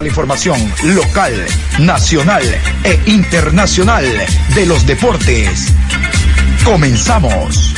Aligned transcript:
La 0.00 0.06
información 0.06 0.72
local, 0.84 1.46
nacional 1.80 2.42
e 2.84 3.10
internacional 3.10 4.04
de 4.54 4.66
los 4.66 4.86
deportes. 4.86 5.72
Comenzamos. 6.64 7.74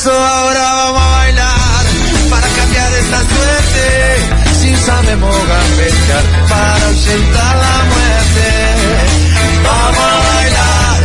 Eso 0.00 0.12
ahora 0.12 0.60
vamos 0.60 1.02
a 1.02 1.08
bailar 1.18 1.84
para 2.30 2.48
cambiar 2.48 2.92
esta 2.94 3.18
suerte. 3.18 3.84
Si 4.60 4.74
sabemos 4.76 5.36
gambetear 5.36 6.24
para 6.48 6.86
ausentar 6.86 7.56
la 7.56 7.84
muerte. 7.92 8.46
Vamos 9.62 10.00
a 10.00 10.18
bailar 10.32 11.00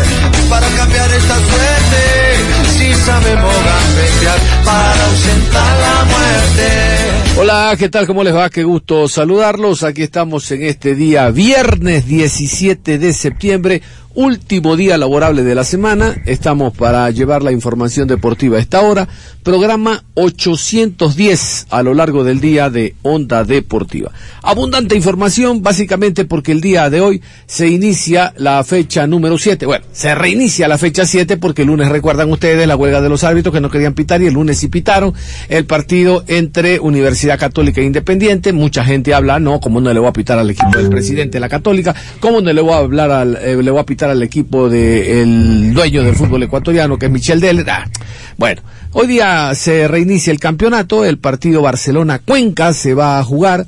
para 0.49 0.67
cambiar 0.77 1.11
esta 1.11 1.35
suerte. 1.35 2.01
Si 2.77 2.93
sabemos 2.93 3.55
gambetear 3.69 4.39
para 4.63 5.05
ausentar 5.07 5.77
la 5.77 6.05
muerte. 6.05 6.95
Hola, 7.37 7.75
¿qué 7.77 7.89
tal? 7.89 8.07
¿Cómo 8.07 8.23
les 8.23 8.33
va? 8.33 8.49
Qué 8.49 8.63
gusto 8.63 9.09
saludarlos. 9.09 9.83
Aquí 9.83 10.03
estamos 10.03 10.49
en 10.51 10.63
este 10.63 10.95
día, 10.95 11.29
viernes 11.31 12.05
17 12.07 12.97
de 12.97 13.11
septiembre, 13.11 13.81
último 14.15 14.75
día 14.75 14.97
laborable 14.97 15.43
de 15.43 15.53
la 15.53 15.63
semana. 15.63 16.15
Estamos 16.25 16.75
para 16.75 17.09
llevar 17.11 17.43
la 17.43 17.51
información 17.51 18.07
deportiva 18.07 18.57
a 18.57 18.61
esta 18.61 18.81
hora. 18.81 19.07
Programa 19.43 20.03
810 20.15 21.67
a 21.69 21.83
lo 21.83 21.93
largo 21.93 22.23
del 22.23 22.39
día 22.39 22.69
de 22.69 22.95
Onda 23.03 23.43
Deportiva. 23.43 24.11
Abundante 24.41 24.95
información, 24.95 25.61
básicamente 25.61 26.25
porque 26.25 26.53
el 26.53 26.61
día 26.61 26.89
de 26.89 27.01
hoy 27.01 27.21
se 27.45 27.67
inicia 27.67 28.33
la 28.37 28.63
fecha 28.63 29.05
número 29.05 29.37
7. 29.37 29.65
Bueno, 29.65 29.85
se 29.91 30.15
reinicia 30.15 30.67
la 30.67 30.77
fecha 30.77 31.05
7 31.05 31.37
porque 31.37 31.61
el 31.61 31.67
lunes 31.67 31.89
recuerdan 31.89 32.31
ustedes 32.31 32.67
la 32.67 32.75
huelga 32.75 33.01
de 33.01 33.09
los 33.09 33.23
árbitros 33.23 33.53
que 33.53 33.61
no 33.61 33.69
querían 33.69 33.93
pitar 33.93 34.21
y 34.21 34.27
el 34.27 34.33
lunes 34.33 34.57
sí 34.57 34.67
pitaron 34.69 35.13
el 35.49 35.65
partido 35.65 36.23
entre 36.27 36.79
Universidad 36.79 37.37
Católica 37.37 37.81
e 37.81 37.83
Independiente. 37.83 38.53
Mucha 38.53 38.83
gente 38.83 39.13
habla, 39.13 39.39
no, 39.39 39.59
como 39.59 39.81
no 39.81 39.93
le 39.93 39.99
voy 39.99 40.09
a 40.09 40.13
pitar 40.13 40.39
al 40.39 40.49
equipo 40.49 40.77
del 40.77 40.89
presidente 40.89 41.35
de 41.35 41.39
la 41.41 41.49
Católica, 41.49 41.93
cómo 42.19 42.41
no 42.41 42.51
le 42.51 42.61
voy 42.61 42.73
a 42.73 42.77
hablar 42.77 43.11
al, 43.11 43.35
eh, 43.35 43.61
le 43.61 43.71
voy 43.71 43.81
a 43.81 43.85
pitar 43.85 44.04
al 44.09 44.23
equipo 44.23 44.69
del 44.69 45.73
dueño 45.73 46.03
del 46.03 46.15
fútbol 46.15 46.43
ecuatoriano, 46.43 46.97
que 46.97 47.07
es 47.07 47.11
Michel 47.11 47.39
Deller. 47.39 47.69
Ah, 47.69 47.89
bueno, 48.37 48.61
hoy 48.91 49.07
día 49.07 49.53
se 49.55 49.87
reinicia 49.87 50.31
el 50.31 50.39
campeonato, 50.39 51.05
el 51.05 51.17
partido 51.17 51.61
Barcelona-Cuenca 51.61 52.73
se 52.73 52.93
va 52.93 53.19
a 53.19 53.23
jugar 53.23 53.65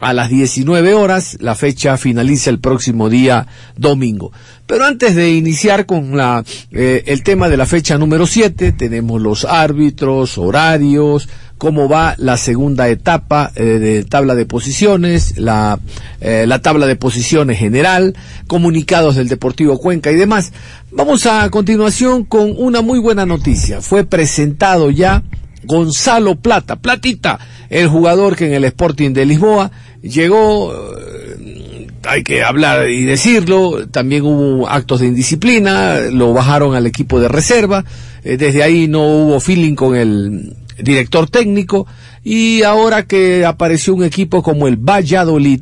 a 0.00 0.14
las 0.14 0.30
19 0.30 0.94
horas, 0.94 1.36
la 1.40 1.54
fecha 1.54 1.96
finaliza 1.96 2.50
el 2.50 2.58
próximo 2.58 3.10
día 3.10 3.46
domingo. 3.76 4.32
Pero 4.66 4.84
antes 4.86 5.14
de 5.14 5.30
iniciar 5.32 5.84
con 5.84 6.16
la, 6.16 6.42
eh, 6.72 7.04
el 7.06 7.22
tema 7.22 7.48
de 7.48 7.58
la 7.58 7.66
fecha 7.66 7.98
número 7.98 8.26
7, 8.26 8.72
tenemos 8.72 9.20
los 9.20 9.44
árbitros, 9.44 10.38
horarios, 10.38 11.28
cómo 11.60 11.90
va 11.90 12.14
la 12.16 12.38
segunda 12.38 12.88
etapa 12.88 13.52
eh, 13.54 13.62
de 13.62 14.02
tabla 14.04 14.34
de 14.34 14.46
posiciones, 14.46 15.36
la, 15.36 15.78
eh, 16.22 16.46
la 16.48 16.62
tabla 16.62 16.86
de 16.86 16.96
posiciones 16.96 17.58
general, 17.58 18.16
comunicados 18.46 19.16
del 19.16 19.28
Deportivo 19.28 19.78
Cuenca 19.78 20.10
y 20.10 20.14
demás. 20.14 20.54
Vamos 20.90 21.26
a 21.26 21.50
continuación 21.50 22.24
con 22.24 22.54
una 22.56 22.80
muy 22.80 22.98
buena 22.98 23.26
noticia. 23.26 23.82
Fue 23.82 24.04
presentado 24.04 24.90
ya 24.90 25.22
Gonzalo 25.64 26.36
Plata, 26.36 26.76
Platita, 26.76 27.38
el 27.68 27.88
jugador 27.88 28.36
que 28.36 28.46
en 28.46 28.54
el 28.54 28.64
Sporting 28.64 29.12
de 29.12 29.26
Lisboa 29.26 29.70
llegó, 30.00 30.72
eh, 30.72 31.88
hay 32.04 32.22
que 32.22 32.42
hablar 32.42 32.88
y 32.88 33.04
decirlo, 33.04 33.86
también 33.86 34.24
hubo 34.24 34.66
actos 34.66 35.00
de 35.00 35.08
indisciplina, 35.08 35.98
lo 36.10 36.32
bajaron 36.32 36.74
al 36.74 36.86
equipo 36.86 37.20
de 37.20 37.28
reserva, 37.28 37.84
eh, 38.24 38.38
desde 38.38 38.62
ahí 38.62 38.88
no 38.88 39.02
hubo 39.06 39.40
feeling 39.40 39.74
con 39.74 39.94
el 39.94 40.56
director 40.82 41.28
técnico 41.28 41.86
y 42.24 42.62
ahora 42.62 43.04
que 43.06 43.44
apareció 43.44 43.94
un 43.94 44.04
equipo 44.04 44.42
como 44.42 44.66
el 44.68 44.76
Valladolid, 44.76 45.60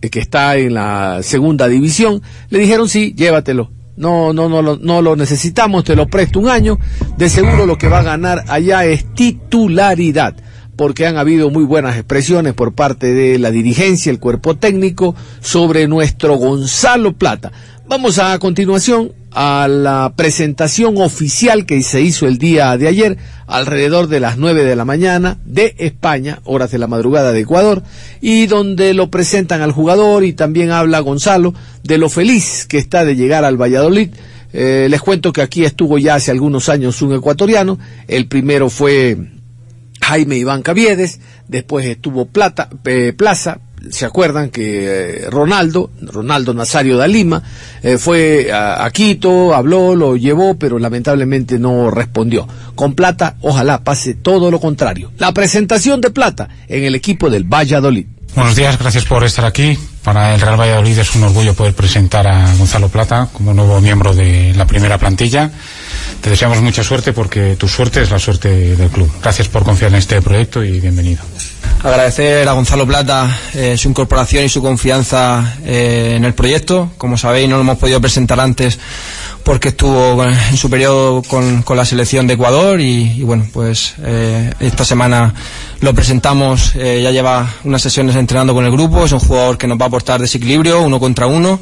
eh, 0.00 0.10
que 0.10 0.20
está 0.20 0.56
en 0.56 0.74
la 0.74 1.20
segunda 1.22 1.68
división, 1.68 2.22
le 2.50 2.58
dijeron 2.60 2.88
sí, 2.88 3.14
llévatelo, 3.16 3.70
no, 3.96 4.32
no, 4.32 4.48
no, 4.48 4.62
lo- 4.62 4.76
no 4.78 5.02
lo 5.02 5.16
necesitamos, 5.16 5.84
te 5.84 5.96
lo 5.96 6.06
presto 6.06 6.38
un 6.38 6.48
año. 6.48 6.78
De 7.16 7.28
seguro 7.28 7.66
lo 7.66 7.76
que 7.78 7.88
va 7.88 7.98
a 7.98 8.04
ganar 8.04 8.44
allá 8.48 8.84
es 8.84 9.04
titularidad, 9.14 10.36
porque 10.76 11.06
han 11.06 11.16
habido 11.16 11.50
muy 11.50 11.64
buenas 11.64 11.96
expresiones 11.96 12.54
por 12.54 12.72
parte 12.74 13.12
de 13.12 13.38
la 13.40 13.50
dirigencia, 13.50 14.10
el 14.10 14.20
cuerpo 14.20 14.54
técnico, 14.56 15.16
sobre 15.40 15.88
nuestro 15.88 16.36
Gonzalo 16.36 17.14
Plata. 17.14 17.50
Vamos 17.88 18.18
a 18.20 18.38
continuación 18.38 19.12
a 19.32 19.68
la 19.68 20.12
presentación 20.16 20.96
oficial 20.98 21.66
que 21.66 21.82
se 21.82 22.00
hizo 22.00 22.26
el 22.26 22.38
día 22.38 22.76
de 22.76 22.88
ayer, 22.88 23.18
alrededor 23.46 24.08
de 24.08 24.20
las 24.20 24.38
9 24.38 24.64
de 24.64 24.76
la 24.76 24.84
mañana 24.84 25.38
de 25.44 25.74
España, 25.78 26.40
horas 26.44 26.70
de 26.70 26.78
la 26.78 26.86
madrugada 26.86 27.32
de 27.32 27.40
Ecuador, 27.40 27.82
y 28.20 28.46
donde 28.46 28.94
lo 28.94 29.10
presentan 29.10 29.62
al 29.62 29.72
jugador 29.72 30.24
y 30.24 30.32
también 30.32 30.70
habla 30.70 31.00
Gonzalo 31.00 31.54
de 31.82 31.98
lo 31.98 32.08
feliz 32.08 32.66
que 32.66 32.78
está 32.78 33.04
de 33.04 33.16
llegar 33.16 33.44
al 33.44 33.60
Valladolid. 33.60 34.10
Eh, 34.52 34.88
les 34.90 35.00
cuento 35.00 35.32
que 35.32 35.42
aquí 35.42 35.64
estuvo 35.64 35.98
ya 35.98 36.14
hace 36.14 36.30
algunos 36.30 36.68
años 36.68 37.02
un 37.02 37.14
ecuatoriano, 37.14 37.78
el 38.06 38.26
primero 38.28 38.70
fue 38.70 39.16
Jaime 40.00 40.38
Iván 40.38 40.62
Caviedes, 40.62 41.20
después 41.48 41.84
estuvo 41.84 42.26
Plata, 42.26 42.70
eh, 42.84 43.12
Plaza, 43.16 43.60
se 43.90 44.04
acuerdan 44.04 44.50
que 44.50 45.24
eh, 45.24 45.30
Ronaldo, 45.30 45.90
Ronaldo 46.00 46.54
Nazario 46.54 46.96
da 46.96 47.06
Lima, 47.06 47.42
eh, 47.82 47.98
fue 47.98 48.50
a, 48.52 48.84
a 48.84 48.90
Quito, 48.90 49.54
habló, 49.54 49.94
lo 49.94 50.16
llevó, 50.16 50.58
pero 50.58 50.78
lamentablemente 50.78 51.58
no 51.58 51.90
respondió. 51.90 52.46
Con 52.74 52.94
Plata, 52.94 53.36
ojalá 53.40 53.84
pase 53.84 54.14
todo 54.14 54.50
lo 54.50 54.60
contrario. 54.60 55.12
La 55.18 55.32
presentación 55.32 56.00
de 56.00 56.10
Plata 56.10 56.48
en 56.68 56.84
el 56.84 56.94
equipo 56.94 57.30
del 57.30 57.44
Valladolid. 57.44 58.06
Buenos 58.34 58.54
días, 58.54 58.78
gracias 58.78 59.04
por 59.04 59.24
estar 59.24 59.44
aquí. 59.44 59.76
Para 60.04 60.34
el 60.34 60.40
Real 60.40 60.58
Valladolid 60.58 60.98
es 60.98 61.14
un 61.16 61.24
orgullo 61.24 61.54
poder 61.54 61.74
presentar 61.74 62.26
a 62.26 62.54
Gonzalo 62.54 62.88
Plata 62.88 63.28
como 63.32 63.52
nuevo 63.52 63.80
miembro 63.80 64.14
de 64.14 64.54
la 64.56 64.66
primera 64.66 64.96
plantilla. 64.96 65.50
Te 66.20 66.30
deseamos 66.30 66.60
mucha 66.60 66.84
suerte 66.84 67.12
porque 67.12 67.56
tu 67.56 67.68
suerte 67.68 68.02
es 68.02 68.10
la 68.10 68.18
suerte 68.18 68.76
del 68.76 68.90
club. 68.90 69.10
Gracias 69.20 69.48
por 69.48 69.64
confiar 69.64 69.90
en 69.90 69.98
este 69.98 70.22
proyecto 70.22 70.62
y 70.62 70.80
bienvenido. 70.80 71.22
Agradecer 71.82 72.48
a 72.48 72.52
Gonzalo 72.52 72.86
Plata 72.86 73.38
eh, 73.54 73.76
su 73.78 73.88
incorporación 73.88 74.44
y 74.44 74.48
su 74.48 74.60
confianza 74.60 75.58
eh, 75.64 76.14
en 76.16 76.24
el 76.24 76.34
proyecto. 76.34 76.90
Como 76.98 77.16
sabéis, 77.16 77.48
no 77.48 77.54
lo 77.54 77.62
hemos 77.62 77.78
podido 77.78 78.00
presentar 78.00 78.40
antes 78.40 78.78
porque 79.44 79.68
estuvo 79.68 80.24
en 80.24 80.56
su 80.56 80.68
periodo 80.68 81.22
con, 81.22 81.62
con 81.62 81.76
la 81.76 81.84
selección 81.84 82.26
de 82.26 82.34
Ecuador 82.34 82.80
y, 82.80 83.22
bueno, 83.22 83.46
pues 83.52 83.94
eh, 84.02 84.52
esta 84.60 84.84
semana 84.84 85.32
lo 85.80 85.94
presentamos, 85.94 86.74
eh, 86.74 87.00
ya 87.02 87.12
lleva 87.12 87.48
unas 87.64 87.80
sesiones 87.80 88.16
entrenando 88.16 88.52
con 88.52 88.64
el 88.64 88.72
grupo, 88.72 89.04
es 89.04 89.12
un 89.12 89.20
jugador 89.20 89.56
que 89.56 89.66
nos 89.66 89.78
va 89.78 89.84
a 89.84 89.88
aportar 89.88 90.20
desequilibrio, 90.20 90.82
uno 90.82 91.00
contra 91.00 91.26
uno. 91.26 91.60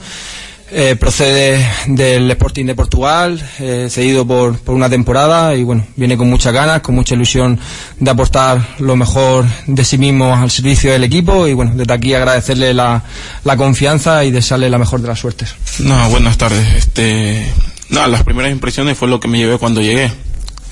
Eh, 0.69 0.97
procede 0.99 1.65
del 1.87 2.28
Sporting 2.32 2.65
de 2.65 2.75
Portugal, 2.75 3.41
eh, 3.60 3.87
cedido 3.88 4.27
por, 4.27 4.59
por 4.59 4.75
una 4.75 4.91
temporada 4.91 5.54
y 5.54 5.62
bueno, 5.62 5.87
viene 5.94 6.16
con 6.16 6.28
muchas 6.28 6.53
ganas, 6.53 6.81
con 6.81 6.97
mucha 6.97 7.15
ilusión 7.15 7.60
de 8.00 8.10
aportar 8.10 8.75
lo 8.81 8.97
mejor 8.97 9.44
de 9.69 9.84
sí 9.84 9.97
mismo 9.97 10.34
al 10.34 10.50
servicio 10.50 10.91
del 10.91 11.04
equipo 11.04 11.47
y 11.47 11.54
bueno, 11.54 11.71
desde 11.77 11.93
aquí 11.93 12.15
agradecerle 12.15 12.75
la, 12.75 13.04
la 13.44 13.56
confianza 13.56 14.25
y 14.25 14.32
desearle 14.32 14.69
la 14.69 14.78
mejor 14.78 15.00
de 15.00 15.06
las 15.06 15.21
suertes. 15.21 15.54
No, 15.78 16.10
buenas 16.10 16.37
tardes. 16.37 16.66
Este, 16.75 17.47
no, 17.91 18.04
las 18.09 18.25
primeras 18.25 18.50
impresiones 18.50 18.98
fue 18.98 19.06
lo 19.06 19.21
que 19.21 19.28
me 19.28 19.38
llevé 19.38 19.59
cuando 19.59 19.81
llegué. 19.81 20.10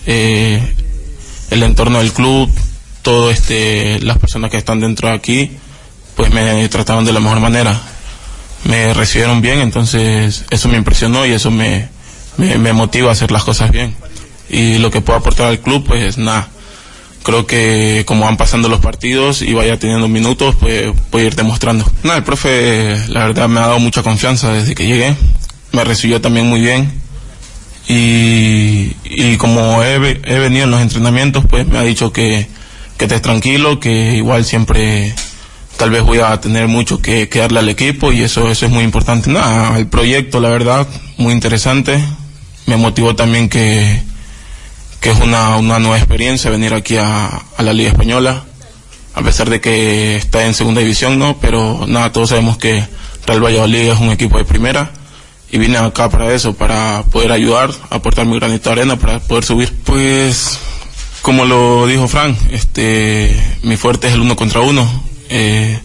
Eh, 0.07 0.75
el 1.51 1.63
entorno 1.63 2.01
del 2.01 2.13
club, 2.13 2.51
todo 3.03 3.31
este, 3.31 4.01
las 4.01 4.19
personas 4.19 4.51
que 4.51 4.57
están 4.57 4.81
dentro 4.81 5.07
de 5.07 5.15
aquí, 5.15 5.53
pues 6.17 6.33
me 6.33 6.69
trataban 6.69 7.05
de 7.05 7.13
la 7.13 7.21
mejor 7.21 7.39
manera. 7.39 7.81
Me 8.65 8.95
recibieron 8.95 9.43
bien, 9.43 9.61
entonces 9.61 10.45
eso 10.51 10.69
me 10.69 10.79
impresionó 10.79 11.27
y 11.27 11.33
eso 11.33 11.51
me, 11.51 11.89
me, 12.39 12.73
motiva 12.73 13.11
a 13.11 13.13
hacer 13.13 13.31
las 13.31 13.45
cosas 13.45 13.71
bien. 13.71 13.95
Y 14.49 14.79
lo 14.79 14.91
que 14.91 15.01
puedo 15.01 15.19
aportar 15.19 15.49
al 15.49 15.61
club, 15.61 15.85
pues 15.87 16.19
nada. 16.19 16.49
Creo 17.23 17.47
que 17.47 18.05
como 18.07 18.25
van 18.27 18.37
pasando 18.37 18.69
los 18.69 18.81
partidos 18.81 19.41
y 19.41 19.55
vaya 19.55 19.79
teniendo 19.79 20.09
minutos, 20.09 20.57
pues 20.61 20.93
voy 21.11 21.23
a 21.23 21.27
ir 21.27 21.35
demostrando. 21.35 21.91
Nada, 22.03 22.19
el 22.19 22.25
profe, 22.25 22.99
la 23.09 23.27
verdad, 23.27 23.49
me 23.49 23.61
ha 23.61 23.67
dado 23.67 23.79
mucha 23.79 24.03
confianza 24.03 24.53
desde 24.53 24.75
que 24.75 24.87
llegué. 24.87 25.17
Me 25.73 25.85
recibió 25.85 26.21
también 26.21 26.47
muy 26.47 26.61
bien. 26.61 26.93
Y, 27.89 28.93
y 29.05 29.37
como 29.39 29.83
he, 29.83 29.95
he 29.95 30.39
venido 30.39 30.65
en 30.65 30.71
los 30.71 30.81
entrenamientos, 30.81 31.45
pues 31.49 31.67
me 31.67 31.79
ha 31.79 31.83
dicho 31.83 32.13
que, 32.13 32.47
que 32.97 33.05
estés 33.05 33.23
tranquilo, 33.23 33.81
que 33.81 34.17
igual 34.17 34.45
siempre 34.45 35.15
tal 35.77 35.91
vez 35.91 36.03
voy 36.03 36.19
a 36.19 36.41
tener 36.41 36.69
mucho 36.69 37.01
que, 37.01 37.29
que 37.29 37.41
darle 37.41 37.59
al 37.61 37.69
equipo 37.69 38.13
y 38.13 38.23
eso, 38.23 38.51
eso 38.51 38.67
es 38.67 38.73
muy 38.73 38.85
importante. 38.85 39.31
Nada, 39.31 39.79
el 39.79 39.87
proyecto, 39.87 40.41
la 40.41 40.49
verdad, 40.49 40.87
muy 41.17 41.33
interesante. 41.33 41.99
Me 42.67 42.77
motivó 42.77 43.15
también 43.15 43.49
que, 43.49 44.03
que 45.01 45.11
es 45.11 45.21
una, 45.21 45.57
una 45.57 45.79
nueva 45.79 45.99
experiencia 45.99 46.51
venir 46.51 46.73
aquí 46.73 46.97
a, 46.97 47.43
la 47.59 47.73
Liga 47.73 47.91
Española, 47.91 48.45
a 49.15 49.23
pesar 49.23 49.51
de 49.51 49.61
que 49.61 50.17
está 50.17 50.47
en 50.47 50.55
segunda 50.55 50.81
división, 50.81 51.19
¿no? 51.19 51.37
Pero 51.41 51.85
nada, 51.87 52.11
todos 52.11 52.31
sabemos 52.31 52.57
que 52.57 52.85
Real 53.27 53.45
Valladolid 53.45 53.91
es 53.91 54.01
un 54.01 54.11
equipo 54.11 54.39
de 54.39 54.45
primera 54.45 54.91
y 55.53 55.59
vine 55.59 55.77
acá 55.77 56.09
para 56.09 56.33
eso, 56.33 56.55
para 56.55 57.05
poder 57.13 57.33
ayudar, 57.33 57.71
aportar 57.91 58.27
mi 58.27 58.39
granito 58.39 58.71
de 58.71 58.73
arena 58.73 58.97
para 58.97 59.21
poder 59.21 59.45
subir. 59.45 59.73
Pues, 59.85 60.59
como 61.21 61.45
lo 61.45 61.87
dijo 61.87 62.09
Frank, 62.09 62.37
este, 62.51 63.59
mi 63.63 63.77
fuerte 63.77 64.09
es 64.09 64.15
el 64.15 64.21
uno 64.21 64.37
contra 64.37 64.61
uno. 64.61 65.14
Eh, 65.29 65.79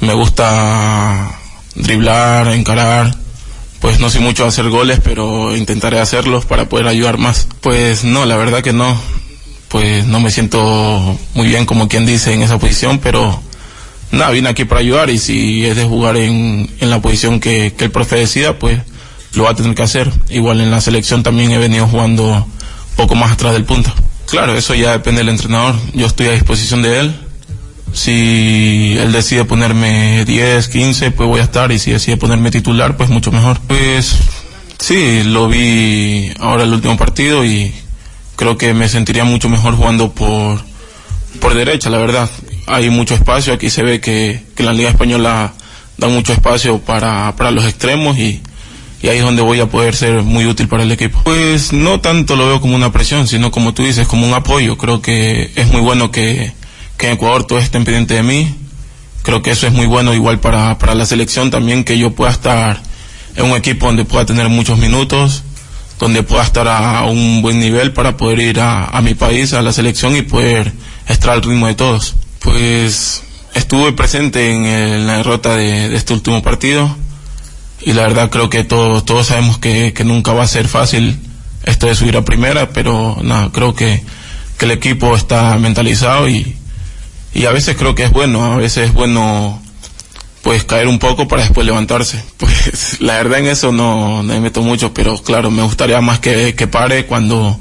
me 0.00 0.14
gusta 0.14 1.38
driblar, 1.74 2.48
encarar. 2.48 3.14
Pues 3.80 3.98
no 3.98 4.10
sé 4.10 4.20
mucho 4.20 4.46
hacer 4.46 4.68
goles, 4.68 5.00
pero 5.02 5.56
intentaré 5.56 5.98
hacerlos 5.98 6.44
para 6.44 6.68
poder 6.68 6.86
ayudar 6.86 7.18
más. 7.18 7.48
Pues 7.60 8.04
no, 8.04 8.24
la 8.26 8.36
verdad 8.36 8.62
que 8.62 8.72
no. 8.72 9.00
Pues 9.68 10.06
no 10.06 10.20
me 10.20 10.30
siento 10.30 11.18
muy 11.34 11.48
bien 11.48 11.66
como 11.66 11.88
quien 11.88 12.06
dice 12.06 12.32
en 12.34 12.42
esa 12.42 12.58
posición, 12.58 12.98
pero 12.98 13.42
nada, 14.10 14.30
vine 14.30 14.50
aquí 14.50 14.64
para 14.64 14.80
ayudar 14.80 15.10
y 15.10 15.18
si 15.18 15.64
es 15.64 15.76
de 15.76 15.84
jugar 15.84 16.16
en, 16.16 16.70
en 16.78 16.90
la 16.90 17.00
posición 17.00 17.40
que, 17.40 17.72
que 17.76 17.86
el 17.86 17.90
profe 17.90 18.16
decida, 18.16 18.58
pues 18.58 18.80
lo 19.34 19.44
va 19.44 19.50
a 19.50 19.54
tener 19.54 19.74
que 19.74 19.82
hacer. 19.82 20.12
Igual 20.28 20.60
en 20.60 20.70
la 20.70 20.80
selección 20.80 21.22
también 21.22 21.50
he 21.50 21.58
venido 21.58 21.86
jugando 21.88 22.46
poco 22.96 23.14
más 23.14 23.32
atrás 23.32 23.54
del 23.54 23.64
punta. 23.64 23.94
Claro, 24.26 24.54
eso 24.54 24.74
ya 24.74 24.92
depende 24.92 25.20
del 25.20 25.30
entrenador. 25.30 25.74
Yo 25.94 26.06
estoy 26.06 26.28
a 26.28 26.32
disposición 26.32 26.82
de 26.82 27.00
él. 27.00 27.14
Si 27.92 28.96
él 28.98 29.12
decide 29.12 29.44
ponerme 29.44 30.24
10, 30.24 30.68
15, 30.68 31.10
pues 31.10 31.28
voy 31.28 31.40
a 31.40 31.44
estar. 31.44 31.70
Y 31.72 31.78
si 31.78 31.90
decide 31.90 32.16
ponerme 32.16 32.50
titular, 32.50 32.96
pues 32.96 33.10
mucho 33.10 33.30
mejor. 33.32 33.60
Pues 33.66 34.16
sí, 34.78 35.22
lo 35.24 35.48
vi 35.48 36.32
ahora 36.40 36.64
el 36.64 36.72
último 36.72 36.96
partido 36.96 37.44
y 37.44 37.72
creo 38.36 38.56
que 38.56 38.74
me 38.74 38.88
sentiría 38.88 39.24
mucho 39.24 39.48
mejor 39.48 39.76
jugando 39.76 40.12
por, 40.12 40.60
por 41.40 41.54
derecha, 41.54 41.90
la 41.90 41.98
verdad. 41.98 42.30
Hay 42.66 42.90
mucho 42.90 43.14
espacio. 43.14 43.52
Aquí 43.52 43.70
se 43.70 43.82
ve 43.82 44.00
que, 44.00 44.42
que 44.54 44.62
la 44.62 44.72
Liga 44.72 44.90
Española 44.90 45.52
da 45.98 46.08
mucho 46.08 46.32
espacio 46.32 46.78
para, 46.78 47.34
para 47.36 47.50
los 47.50 47.64
extremos 47.64 48.18
y, 48.18 48.40
y 49.02 49.08
ahí 49.08 49.18
es 49.18 49.24
donde 49.24 49.42
voy 49.42 49.60
a 49.60 49.66
poder 49.66 49.94
ser 49.94 50.22
muy 50.22 50.46
útil 50.46 50.68
para 50.68 50.84
el 50.84 50.92
equipo. 50.92 51.20
Pues 51.24 51.72
no 51.72 52.00
tanto 52.00 52.36
lo 52.36 52.46
veo 52.46 52.60
como 52.60 52.74
una 52.74 52.90
presión, 52.92 53.28
sino 53.28 53.50
como 53.50 53.74
tú 53.74 53.82
dices, 53.82 54.06
como 54.06 54.26
un 54.26 54.32
apoyo. 54.32 54.78
Creo 54.78 55.02
que 55.02 55.50
es 55.56 55.66
muy 55.68 55.80
bueno 55.80 56.10
que, 56.10 56.52
que 57.02 57.08
en 57.08 57.14
Ecuador 57.14 57.42
todos 57.42 57.64
estén 57.64 57.84
pendientes 57.84 58.16
de 58.16 58.22
mí. 58.22 58.54
Creo 59.22 59.42
que 59.42 59.50
eso 59.50 59.66
es 59.66 59.72
muy 59.72 59.86
bueno 59.86 60.14
igual 60.14 60.38
para, 60.38 60.78
para 60.78 60.94
la 60.94 61.04
selección 61.04 61.50
también, 61.50 61.82
que 61.82 61.98
yo 61.98 62.12
pueda 62.12 62.30
estar 62.30 62.80
en 63.34 63.44
un 63.44 63.56
equipo 63.56 63.86
donde 63.86 64.04
pueda 64.04 64.24
tener 64.24 64.48
muchos 64.48 64.78
minutos, 64.78 65.42
donde 65.98 66.22
pueda 66.22 66.44
estar 66.44 66.68
a 66.68 67.02
un 67.06 67.42
buen 67.42 67.58
nivel 67.58 67.92
para 67.92 68.16
poder 68.16 68.38
ir 68.38 68.60
a, 68.60 68.84
a 68.84 69.00
mi 69.00 69.14
país, 69.14 69.52
a 69.52 69.62
la 69.62 69.72
selección 69.72 70.14
y 70.14 70.22
poder 70.22 70.72
estar 71.08 71.30
al 71.30 71.42
ritmo 71.42 71.66
de 71.66 71.74
todos. 71.74 72.14
Pues 72.38 73.24
estuve 73.52 73.92
presente 73.94 74.52
en, 74.54 74.64
el, 74.64 74.92
en 75.00 75.06
la 75.08 75.16
derrota 75.16 75.56
de, 75.56 75.88
de 75.88 75.96
este 75.96 76.14
último 76.14 76.40
partido 76.40 76.96
y 77.80 77.94
la 77.94 78.02
verdad 78.02 78.30
creo 78.30 78.48
que 78.48 78.62
todos, 78.62 79.04
todos 79.04 79.26
sabemos 79.26 79.58
que, 79.58 79.92
que, 79.92 80.04
nunca 80.04 80.34
va 80.34 80.44
a 80.44 80.46
ser 80.46 80.68
fácil 80.68 81.18
esto 81.64 81.88
de 81.88 81.96
subir 81.96 82.16
a 82.16 82.24
primera, 82.24 82.68
pero 82.68 83.18
nada, 83.22 83.50
creo 83.52 83.74
que, 83.74 84.04
que 84.56 84.66
el 84.66 84.70
equipo 84.70 85.16
está 85.16 85.58
mentalizado 85.58 86.28
y, 86.28 86.61
y 87.34 87.46
a 87.46 87.50
veces 87.52 87.76
creo 87.76 87.94
que 87.94 88.04
es 88.04 88.10
bueno, 88.10 88.52
a 88.52 88.56
veces 88.56 88.88
es 88.88 88.94
bueno 88.94 89.60
pues 90.42 90.64
caer 90.64 90.88
un 90.88 90.98
poco 90.98 91.28
para 91.28 91.42
después 91.42 91.66
levantarse. 91.66 92.22
Pues 92.36 93.00
la 93.00 93.14
verdad 93.14 93.38
en 93.38 93.46
eso 93.46 93.72
no, 93.72 94.22
me 94.22 94.40
meto 94.40 94.62
mucho, 94.62 94.92
pero 94.92 95.16
claro, 95.18 95.50
me 95.50 95.62
gustaría 95.62 96.00
más 96.00 96.18
que, 96.18 96.54
que 96.54 96.66
pare 96.66 97.06
cuando 97.06 97.58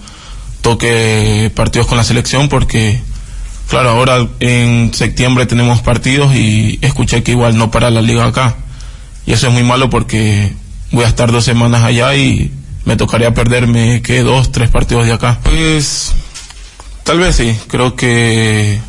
toque 0.61 1.51
partidos 1.55 1.87
con 1.87 1.97
la 1.97 2.03
selección 2.03 2.49
porque 2.49 2.99
claro, 3.67 3.89
ahora 3.89 4.27
en 4.39 4.93
septiembre 4.93 5.45
tenemos 5.45 5.81
partidos 5.81 6.35
y 6.35 6.77
escuché 6.81 7.23
que 7.23 7.31
igual 7.31 7.57
no 7.57 7.71
para 7.71 7.89
la 7.89 8.01
liga 8.01 8.25
acá 8.25 8.55
y 9.25 9.33
eso 9.33 9.47
es 9.47 9.53
muy 9.53 9.63
malo 9.63 9.89
porque 9.89 10.53
voy 10.91 11.05
a 11.05 11.07
estar 11.07 11.31
dos 11.31 11.45
semanas 11.45 11.83
allá 11.83 12.15
y 12.15 12.51
me 12.85 12.95
tocaría 12.95 13.33
perderme 13.33 14.01
que 14.01 14.23
dos, 14.23 14.51
tres 14.51 14.69
partidos 14.69 15.05
de 15.05 15.13
acá. 15.13 15.39
Pues 15.43 16.13
tal 17.03 17.19
vez 17.19 17.35
sí, 17.35 17.55
creo 17.67 17.95
que 17.95 18.79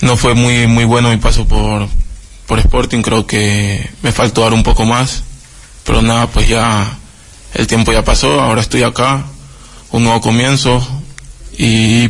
no 0.00 0.16
fue 0.16 0.34
muy 0.34 0.66
muy 0.66 0.84
bueno 0.84 1.10
mi 1.10 1.16
paso 1.16 1.46
por 1.46 1.88
por 2.48 2.58
Sporting, 2.58 3.02
creo 3.02 3.26
que 3.26 3.90
me 4.02 4.10
faltó 4.10 4.40
dar 4.40 4.54
un 4.54 4.62
poco 4.62 4.86
más, 4.86 5.22
pero 5.84 6.00
nada, 6.00 6.26
pues 6.28 6.48
ya 6.48 6.96
el 7.52 7.66
tiempo 7.66 7.92
ya 7.92 8.02
pasó, 8.02 8.40
ahora 8.40 8.62
estoy 8.62 8.82
acá, 8.84 9.22
un 9.92 10.04
nuevo 10.04 10.22
comienzo 10.22 10.86
y, 11.58 12.08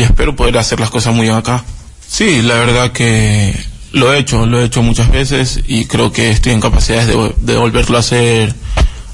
espero 0.00 0.36
poder 0.36 0.58
hacer 0.58 0.78
las 0.78 0.90
cosas 0.90 1.12
muy 1.12 1.24
bien 1.24 1.36
acá. 1.36 1.64
Sí, 2.06 2.40
la 2.42 2.54
verdad 2.54 2.92
que 2.92 3.52
lo 3.90 4.12
he 4.14 4.18
hecho, 4.18 4.46
lo 4.46 4.60
he 4.60 4.64
hecho 4.66 4.82
muchas 4.82 5.10
veces 5.10 5.60
y 5.66 5.86
creo 5.86 6.12
que 6.12 6.30
estoy 6.30 6.52
en 6.52 6.60
capacidades 6.60 7.08
de, 7.08 7.34
de 7.40 7.56
volverlo 7.56 7.96
a 7.96 8.00
hacer 8.00 8.54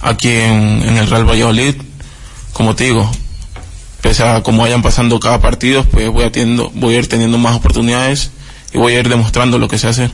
aquí 0.03 0.29
en, 0.29 0.83
en, 0.83 0.99
el 0.99 1.07
Real 1.09 1.25
Valladolid. 1.25 1.77
Como 2.53 2.75
te 2.75 2.85
digo, 2.85 3.11
pese 4.01 4.23
a 4.23 4.43
como 4.43 4.63
vayan 4.63 4.83
pasando 4.83 5.19
cada 5.21 5.41
partido, 5.41 5.85
pues 5.85 6.09
voy 6.09 6.25
a, 6.25 6.33
teniendo, 6.33 6.71
voy 6.75 6.95
a 6.95 6.99
ir 6.99 7.09
teniendo 7.09 7.39
más 7.39 7.57
oportunidades 7.57 8.31
y 8.73 8.79
voy 8.79 8.95
a 8.95 9.01
ir 9.01 9.09
demostrando 9.09 9.59
lo 9.59 9.69
que 9.69 9.79
sé 9.79 9.89
hacer. 9.89 10.11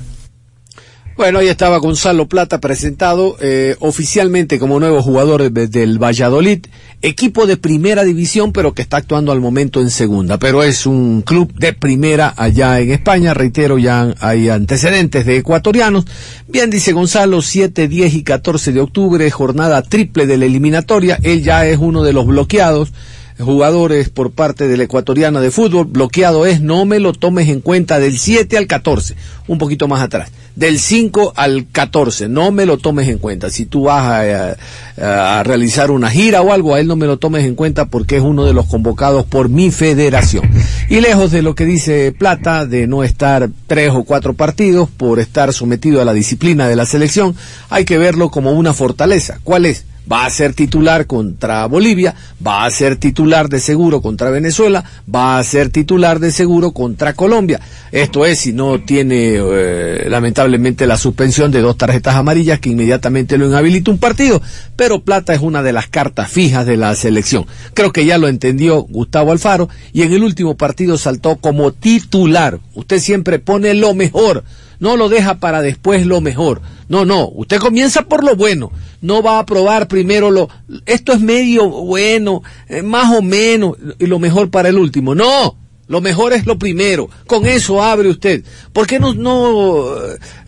Bueno, 1.14 1.40
ahí 1.40 1.48
estaba 1.48 1.76
Gonzalo 1.76 2.26
Plata 2.26 2.58
presentado 2.58 3.36
eh, 3.40 3.76
oficialmente 3.80 4.58
como 4.58 4.80
nuevo 4.80 5.02
jugador 5.02 5.52
de, 5.52 5.66
del 5.68 6.02
Valladolid, 6.02 6.64
equipo 7.02 7.46
de 7.46 7.58
primera 7.58 8.02
división, 8.02 8.52
pero 8.52 8.72
que 8.72 8.80
está 8.80 8.96
actuando 8.96 9.30
al 9.30 9.40
momento 9.40 9.80
en 9.82 9.90
segunda. 9.90 10.38
Pero 10.38 10.62
es 10.62 10.86
un 10.86 11.20
club 11.20 11.52
de 11.52 11.74
primera 11.74 12.32
allá 12.34 12.80
en 12.80 12.92
España, 12.92 13.34
reitero, 13.34 13.76
ya 13.78 14.14
hay 14.20 14.48
antecedentes 14.48 15.26
de 15.26 15.36
ecuatorianos. 15.36 16.06
Bien, 16.48 16.70
dice 16.70 16.92
Gonzalo, 16.92 17.42
7, 17.42 17.88
10 17.88 18.14
y 18.14 18.22
14 18.22 18.72
de 18.72 18.80
octubre, 18.80 19.30
jornada 19.30 19.82
triple 19.82 20.26
de 20.26 20.38
la 20.38 20.46
eliminatoria. 20.46 21.18
Él 21.22 21.42
ya 21.42 21.66
es 21.66 21.76
uno 21.78 22.02
de 22.02 22.14
los 22.14 22.26
bloqueados 22.26 22.92
jugadores 23.42 24.08
por 24.08 24.30
parte 24.30 24.68
de 24.68 24.76
la 24.76 24.84
ecuatoriana 24.84 25.40
de 25.40 25.50
fútbol. 25.50 25.86
Bloqueado 25.86 26.46
es, 26.46 26.60
no 26.60 26.84
me 26.84 27.00
lo 27.00 27.12
tomes 27.12 27.48
en 27.48 27.60
cuenta, 27.60 27.98
del 27.98 28.18
7 28.18 28.56
al 28.56 28.66
14, 28.66 29.14
un 29.48 29.58
poquito 29.58 29.88
más 29.88 30.02
atrás. 30.02 30.30
Del 30.56 30.78
5 30.78 31.32
al 31.36 31.66
14, 31.70 32.28
no 32.28 32.50
me 32.50 32.66
lo 32.66 32.78
tomes 32.78 33.08
en 33.08 33.18
cuenta. 33.18 33.50
Si 33.50 33.66
tú 33.66 33.84
vas 33.84 34.04
a, 34.04 35.38
a, 35.38 35.42
realizar 35.42 35.90
una 35.90 36.10
gira 36.10 36.42
o 36.42 36.52
algo, 36.52 36.74
a 36.74 36.80
él 36.80 36.86
no 36.86 36.96
me 36.96 37.06
lo 37.06 37.18
tomes 37.18 37.44
en 37.44 37.54
cuenta 37.54 37.86
porque 37.86 38.16
es 38.16 38.22
uno 38.22 38.44
de 38.44 38.52
los 38.52 38.66
convocados 38.66 39.24
por 39.24 39.48
mi 39.48 39.70
federación. 39.70 40.50
Y 40.88 41.00
lejos 41.00 41.30
de 41.30 41.42
lo 41.42 41.54
que 41.54 41.64
dice 41.64 42.12
Plata, 42.12 42.66
de 42.66 42.86
no 42.86 43.02
estar 43.02 43.48
tres 43.66 43.90
o 43.92 44.04
cuatro 44.04 44.34
partidos 44.34 44.88
por 44.90 45.20
estar 45.20 45.52
sometido 45.52 46.02
a 46.02 46.04
la 46.04 46.12
disciplina 46.12 46.68
de 46.68 46.76
la 46.76 46.86
selección, 46.86 47.34
hay 47.70 47.84
que 47.84 47.98
verlo 47.98 48.30
como 48.30 48.52
una 48.52 48.74
fortaleza. 48.74 49.40
¿Cuál 49.42 49.66
es? 49.66 49.86
Va 50.10 50.24
a 50.24 50.30
ser 50.30 50.54
titular 50.54 51.06
contra 51.06 51.66
Bolivia, 51.66 52.14
va 52.44 52.64
a 52.64 52.70
ser 52.70 52.96
titular 52.96 53.48
de 53.48 53.60
seguro 53.60 54.00
contra 54.00 54.30
Venezuela, 54.30 54.84
va 55.12 55.38
a 55.38 55.44
ser 55.44 55.70
titular 55.70 56.18
de 56.18 56.32
seguro 56.32 56.72
contra 56.72 57.14
Colombia. 57.14 57.60
Esto 57.90 58.26
es 58.26 58.40
si 58.40 58.52
no 58.52 58.80
tiene 58.80 59.36
eh, 59.36 60.06
lamentablemente 60.08 60.86
la 60.86 60.96
suspensión 60.96 61.50
de 61.50 61.60
dos 61.60 61.76
tarjetas 61.76 62.14
amarillas 62.14 62.58
que 62.58 62.70
inmediatamente 62.70 63.38
lo 63.38 63.46
inhabilita 63.46 63.90
un 63.90 63.98
partido, 63.98 64.42
pero 64.76 65.02
Plata 65.02 65.34
es 65.34 65.40
una 65.40 65.62
de 65.62 65.72
las 65.72 65.88
cartas 65.88 66.30
fijas 66.30 66.66
de 66.66 66.76
la 66.76 66.94
selección. 66.94 67.46
Creo 67.74 67.92
que 67.92 68.04
ya 68.04 68.18
lo 68.18 68.28
entendió 68.28 68.82
Gustavo 68.82 69.32
Alfaro 69.32 69.68
y 69.92 70.02
en 70.02 70.12
el 70.12 70.24
último 70.24 70.56
partido 70.56 70.98
saltó 70.98 71.36
como 71.36 71.72
titular. 71.72 72.58
Usted 72.74 72.98
siempre 72.98 73.38
pone 73.38 73.74
lo 73.74 73.94
mejor 73.94 74.44
no 74.82 74.96
lo 74.96 75.08
deja 75.08 75.38
para 75.38 75.62
después 75.62 76.06
lo 76.06 76.20
mejor. 76.20 76.60
No, 76.88 77.04
no, 77.04 77.28
usted 77.28 77.60
comienza 77.60 78.02
por 78.02 78.24
lo 78.24 78.34
bueno. 78.34 78.72
No 79.00 79.22
va 79.22 79.38
a 79.38 79.46
probar 79.46 79.86
primero 79.86 80.32
lo... 80.32 80.48
Esto 80.86 81.12
es 81.12 81.20
medio 81.20 81.68
bueno, 81.68 82.42
eh, 82.68 82.82
más 82.82 83.16
o 83.16 83.22
menos, 83.22 83.76
y 84.00 84.06
lo 84.06 84.18
mejor 84.18 84.50
para 84.50 84.70
el 84.70 84.78
último. 84.78 85.14
No, 85.14 85.56
lo 85.88 86.00
mejor 86.00 86.32
es 86.32 86.46
lo 86.46 86.58
primero. 86.58 87.10
Con 87.26 87.46
eso 87.46 87.82
abre 87.82 88.08
usted. 88.08 88.44
¿Por 88.72 88.86
qué 88.86 88.98
no, 88.98 89.14
no 89.14 89.94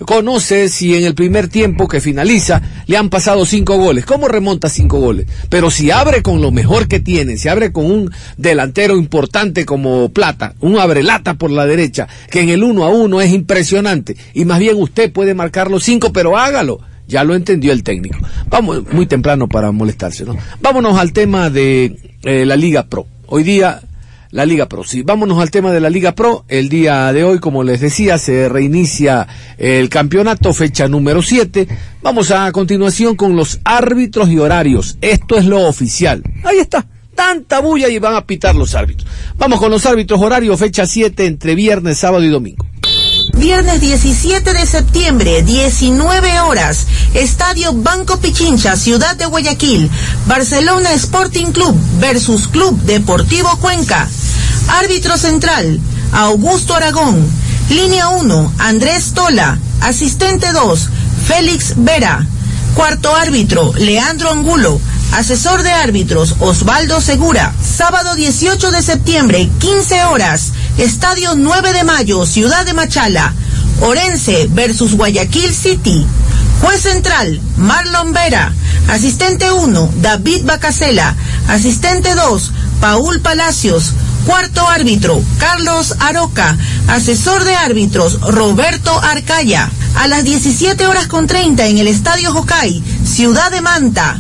conoce 0.07 0.69
si 0.69 0.95
en 0.95 1.05
el 1.05 1.15
primer 1.15 1.49
tiempo 1.49 1.89
que 1.89 2.01
finaliza 2.01 2.63
le 2.87 2.97
han 2.97 3.11
pasado 3.11 3.45
cinco 3.45 3.77
goles? 3.77 4.07
¿Cómo 4.07 4.29
remonta 4.29 4.69
cinco 4.69 5.01
goles? 5.01 5.27
Pero 5.49 5.71
si 5.71 5.91
abre 5.91 6.23
con 6.23 6.41
lo 6.41 6.51
mejor 6.51 6.89
que 6.89 7.01
tiene, 7.01 7.37
si 7.37 7.49
abre 7.49 7.73
con 7.73 7.87
un 7.87 8.11
delantero 8.37 8.97
importante 8.97 9.67
como 9.67 10.09
Plata, 10.11 10.55
un 10.61 10.79
abrelata 10.79 11.35
por 11.35 11.51
la 11.51 11.67
derecha, 11.67 12.09
que 12.31 12.41
en 12.41 12.51
el 12.51 12.63
uno 12.63 12.85
a 12.85 12.89
uno 12.89 13.21
es 13.21 13.33
impresionante, 13.33 14.17
y 14.33 14.45
más 14.45 14.61
bien 14.61 14.77
usted 14.77 15.13
puede 15.13 15.35
marcar 15.35 15.71
los 15.71 15.85
cinco, 15.85 16.13
pero 16.13 16.39
hágalo. 16.39 16.81
Ya 17.07 17.23
lo 17.23 17.35
entendió 17.35 17.73
el 17.73 17.83
técnico. 17.83 18.17
Vamos, 18.49 18.83
muy 18.91 19.05
temprano 19.05 19.47
para 19.47 19.71
molestarse, 19.73 20.25
¿no? 20.25 20.39
Vámonos 20.63 20.99
al 20.99 21.13
tema 21.13 21.51
de 21.51 21.99
eh, 22.23 22.47
la 22.47 22.57
Liga 22.57 22.87
Pro. 22.87 23.07
Hoy 23.27 23.43
día 23.43 23.83
la 24.35 24.45
Liga 24.45 24.67
Pro. 24.67 24.83
Sí, 24.83 25.03
vámonos 25.03 25.41
al 25.41 25.53
tema 25.53 25.71
de 25.71 25.79
la 25.79 25.89
Liga 25.89 26.13
Pro. 26.13 26.45
El 26.49 26.69
día 26.69 27.13
de 27.13 27.23
hoy, 27.23 27.39
como 27.39 27.63
les 27.63 27.81
decía, 27.81 28.19
se 28.19 28.49
reinicia 28.49 29.29
el 29.59 29.89
campeonato, 29.89 30.53
fecha 30.53 30.89
número 30.89 31.23
7. 31.23 31.69
Vamos 32.03 32.33
a 32.33 32.51
continuación 32.51 33.15
con 33.15 33.37
los 33.37 33.61
árbitros 33.63 34.29
y 34.31 34.39
horarios. 34.41 34.99
Esto 35.01 35.37
es 35.37 35.45
lo 35.45 35.69
oficial. 35.69 36.25
Ahí 36.43 36.59
está. 36.59 36.85
tanta 37.15 37.61
bulla 37.61 37.89
y 37.89 38.01
van 38.01 38.17
a 38.17 38.27
pitar 38.27 38.57
los 38.57 38.75
árbitros. 38.75 39.09
Vamos 39.39 39.61
con 39.61 39.71
los 39.71 39.87
árbitros 39.87 40.21
horarios, 40.21 40.59
fecha 40.59 40.85
7 40.85 41.27
entre 41.27 41.55
viernes, 41.55 41.99
sábado 41.99 42.25
y 42.25 42.29
domingo. 42.29 42.67
Viernes 43.33 43.81
17 43.81 44.53
de 44.53 44.67
septiembre, 44.67 45.43
19 45.43 46.41
horas, 46.41 46.87
Estadio 47.15 47.73
Banco 47.73 48.19
Pichincha, 48.19 48.77
Ciudad 48.77 49.17
de 49.17 49.27
Guayaquil, 49.27 49.91
Barcelona 50.27 50.93
Sporting 50.93 51.47
Club 51.53 51.75
versus 51.99 52.49
Club 52.49 52.79
Deportivo 52.83 53.49
Cuenca. 53.61 54.09
Árbitro 54.69 55.17
central, 55.17 55.81
Augusto 56.13 56.75
Aragón. 56.75 57.27
Línea 57.71 58.09
1, 58.09 58.53
Andrés 58.59 59.13
Tola. 59.15 59.59
Asistente 59.81 60.53
2, 60.53 60.89
Félix 61.27 61.75
Vera. 61.77 62.27
Cuarto 62.75 63.15
árbitro, 63.15 63.73
Leandro 63.77 64.31
Angulo. 64.31 64.81
Asesor 65.13 65.63
de 65.63 65.71
árbitros, 65.71 66.35
Osvaldo 66.41 67.01
Segura. 67.01 67.55
Sábado 67.63 68.17
18 68.17 68.73
de 68.73 68.83
septiembre, 68.83 69.49
15 69.61 70.05
horas. 70.05 70.53
Estadio 70.77 71.37
9 71.37 71.73
de 71.73 71.85
Mayo, 71.85 72.27
Ciudad 72.27 72.67
de 72.67 72.75
Machala. 72.75 73.33
Orense 73.81 74.49
versus 74.51 74.95
Guayaquil 74.97 75.55
City. 75.55 76.05
Juez 76.61 76.81
central, 76.81 77.41
Marlon 77.57 78.13
Vera. 78.13 78.53
Asistente 78.89 79.53
1, 79.53 79.93
David 80.01 80.45
Bacasela. 80.45 81.15
Asistente 81.47 82.15
2, 82.17 82.53
Paul 82.81 83.21
Palacios. 83.21 83.93
Cuarto 84.27 84.67
árbitro, 84.67 85.23
Carlos 85.39 85.95
Aroca. 86.01 86.57
Asesor 86.89 87.45
de 87.45 87.55
árbitros, 87.55 88.21
Roberto 88.21 88.99
Arcaya. 89.03 89.71
A 89.97 90.09
las 90.09 90.25
17 90.25 90.87
horas 90.87 91.07
con 91.07 91.27
30 91.27 91.67
en 91.67 91.79
el 91.79 91.89
Estadio 91.89 92.33
Jocay, 92.33 92.83
Ciudad 93.05 93.51
de 93.51 93.61
Manta. 93.61 94.19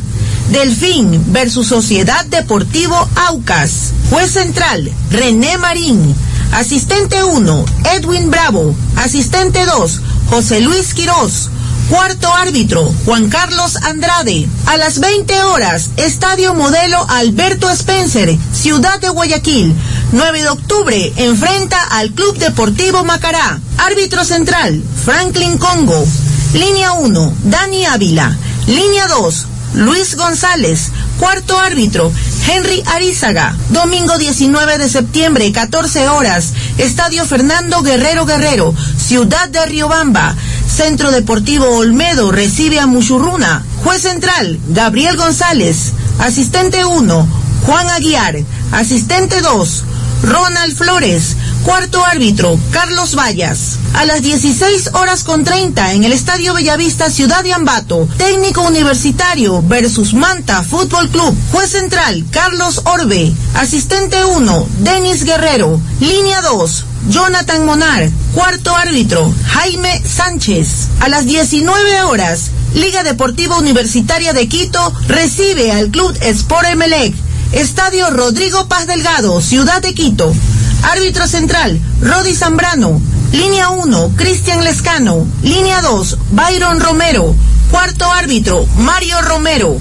Delfín 0.51 1.33
versus 1.33 1.67
Sociedad 1.67 2.25
Deportivo 2.27 3.09
Aucas. 3.29 3.93
Juez 4.11 4.31
central, 4.31 4.91
René 5.11 5.57
Marín. 5.59 6.15
Asistente 6.53 7.25
1, 7.25 7.65
Edwin 7.97 8.31
Bravo. 8.31 8.75
Asistente 8.97 9.65
2, 9.65 10.01
José 10.29 10.61
Luis 10.61 10.93
Quirós. 10.93 11.51
Cuarto 11.89 12.33
árbitro, 12.33 12.91
Juan 13.05 13.29
Carlos 13.29 13.77
Andrade. 13.77 14.49
A 14.67 14.77
las 14.79 15.01
20 15.01 15.43
horas, 15.45 15.91
Estadio 15.97 16.55
Modelo 16.55 17.05
Alberto 17.09 17.69
Spencer, 17.71 18.39
Ciudad 18.53 19.01
de 19.01 19.11
Guayaquil. 19.11 19.75
9 20.14 20.42
de 20.42 20.49
octubre, 20.49 21.12
enfrenta 21.16 21.83
al 21.90 22.12
Club 22.12 22.38
Deportivo 22.38 23.02
Macará. 23.02 23.59
Árbitro 23.78 24.25
central, 24.25 24.80
Franklin 25.04 25.59
Congo. 25.59 26.06
Línea 26.52 26.92
1, 26.92 27.35
Dani 27.42 27.85
Ávila. 27.85 28.37
Línea 28.68 29.09
2, 29.09 29.47
Luis 29.75 30.14
González. 30.16 30.92
Cuarto 31.18 31.59
árbitro, 31.59 32.12
Henry 32.49 32.85
Arizaga. 32.87 33.56
Domingo 33.71 34.16
19 34.16 34.78
de 34.78 34.88
septiembre, 34.88 35.50
14 35.50 36.09
horas. 36.09 36.52
Estadio 36.78 37.25
Fernando 37.25 37.83
Guerrero 37.83 38.25
Guerrero, 38.25 38.73
Ciudad 38.97 39.49
de 39.49 39.66
Riobamba. 39.66 40.37
Centro 40.73 41.11
Deportivo 41.11 41.66
Olmedo 41.66 42.30
recibe 42.30 42.78
a 42.78 42.87
Muchurruna. 42.87 43.64
Juez 43.83 44.02
central, 44.02 44.61
Gabriel 44.68 45.16
González. 45.16 45.92
Asistente 46.21 46.85
1, 46.85 47.28
Juan 47.66 47.90
Aguiar. 47.90 48.37
Asistente 48.71 49.40
2, 49.40 49.85
Ronald 50.25 50.76
Flores. 50.76 51.37
Cuarto 51.64 52.04
árbitro, 52.04 52.59
Carlos 52.71 53.14
Vallas. 53.14 53.78
A 53.95 54.04
las 54.04 54.23
16 54.23 54.90
horas 54.95 55.25
con 55.25 55.45
30 55.45 55.93
en 55.93 56.04
el 56.04 56.12
Estadio 56.12 56.54
Bellavista 56.54 57.11
Ciudad 57.11 57.43
de 57.43 57.52
Ambato. 57.52 58.09
Técnico 58.16 58.62
universitario 58.62 59.62
versus 59.62 60.14
Manta 60.14 60.62
Fútbol 60.62 61.09
Club. 61.11 61.37
Juez 61.52 61.71
central, 61.71 62.25
Carlos 62.31 62.83
Orbe. 62.85 63.33
Asistente 63.54 64.25
1, 64.25 64.69
Denis 64.81 65.25
Guerrero. 65.25 65.81
Línea 66.00 66.40
2, 66.43 66.85
Jonathan 67.09 67.64
Monar. 67.64 68.11
Cuarto 68.35 68.75
árbitro, 68.76 69.33
Jaime 69.47 70.02
Sánchez. 70.04 70.88
A 71.00 71.09
las 71.09 71.26
19 71.26 72.02
horas, 72.02 72.50
Liga 72.75 73.02
Deportiva 73.04 73.57
Universitaria 73.59 74.33
de 74.33 74.49
Quito 74.49 74.93
recibe 75.07 75.71
al 75.73 75.90
Club 75.90 76.16
Sport 76.21 76.66
Emelec. 76.69 77.14
Estadio 77.55 78.11
Rodrigo 78.11 78.67
Paz 78.67 78.89
Delgado, 78.89 79.41
Ciudad 79.41 79.81
de 79.81 79.95
Quito. 79.95 80.35
Árbitro 80.83 81.29
central, 81.29 81.79
Rodi 82.01 82.35
Zambrano. 82.35 83.01
Línea 83.31 83.71
1, 83.71 84.13
Cristian 84.17 84.65
Lescano. 84.65 85.25
Línea 85.41 85.81
2, 85.81 86.19
Byron 86.33 86.81
Romero. 86.81 87.33
Cuarto 87.71 88.11
árbitro, 88.11 88.67
Mario 88.79 89.23
Romero. 89.23 89.79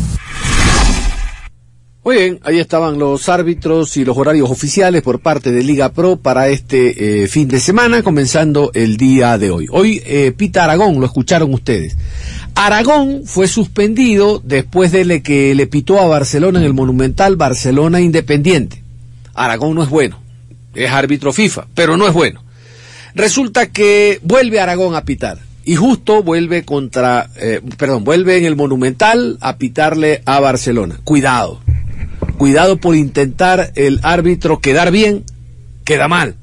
Muy 2.05 2.17
bien, 2.17 2.39
ahí 2.43 2.59
estaban 2.59 2.99
los 2.99 3.29
árbitros 3.29 3.95
y 3.95 4.03
los 4.03 4.17
horarios 4.17 4.51
oficiales 4.51 5.01
por 5.01 5.21
parte 5.21 5.53
de 5.53 5.63
Liga 5.63 5.93
Pro 5.93 6.17
para 6.17 6.49
este 6.49 7.23
eh, 7.23 7.27
fin 7.29 7.47
de 7.47 7.61
semana, 7.61 8.03
comenzando 8.03 8.71
el 8.73 8.97
día 8.97 9.37
de 9.37 9.51
hoy. 9.51 9.67
Hoy 9.71 10.03
eh, 10.05 10.33
Pita 10.35 10.65
Aragón, 10.65 10.99
lo 10.99 11.05
escucharon 11.05 11.53
ustedes. 11.53 11.95
Aragón 12.55 13.21
fue 13.23 13.47
suspendido 13.47 14.41
después 14.43 14.91
de 14.91 15.23
que 15.23 15.55
le 15.55 15.65
pitó 15.65 15.97
a 16.01 16.07
Barcelona 16.07 16.59
en 16.59 16.65
el 16.65 16.73
Monumental 16.73 17.37
Barcelona 17.37 18.01
Independiente. 18.01 18.83
Aragón 19.33 19.73
no 19.73 19.81
es 19.81 19.89
bueno, 19.89 20.19
es 20.75 20.91
árbitro 20.91 21.31
FIFA, 21.31 21.67
pero 21.73 21.95
no 21.95 22.05
es 22.05 22.13
bueno. 22.13 22.43
Resulta 23.15 23.67
que 23.67 24.19
vuelve 24.23 24.59
Aragón 24.59 24.95
a 24.95 25.05
pitar 25.05 25.39
y 25.63 25.75
justo 25.75 26.21
vuelve 26.21 26.65
contra, 26.65 27.29
eh, 27.37 27.61
perdón, 27.77 28.03
vuelve 28.03 28.37
en 28.37 28.43
el 28.45 28.57
Monumental 28.57 29.37
a 29.39 29.57
pitarle 29.57 30.21
a 30.25 30.41
Barcelona. 30.41 30.99
Cuidado, 31.05 31.61
cuidado 32.37 32.77
por 32.77 32.95
intentar 32.95 33.71
el 33.75 33.99
árbitro 34.03 34.59
quedar 34.59 34.91
bien, 34.91 35.23
queda 35.85 36.07
mal. 36.07 36.35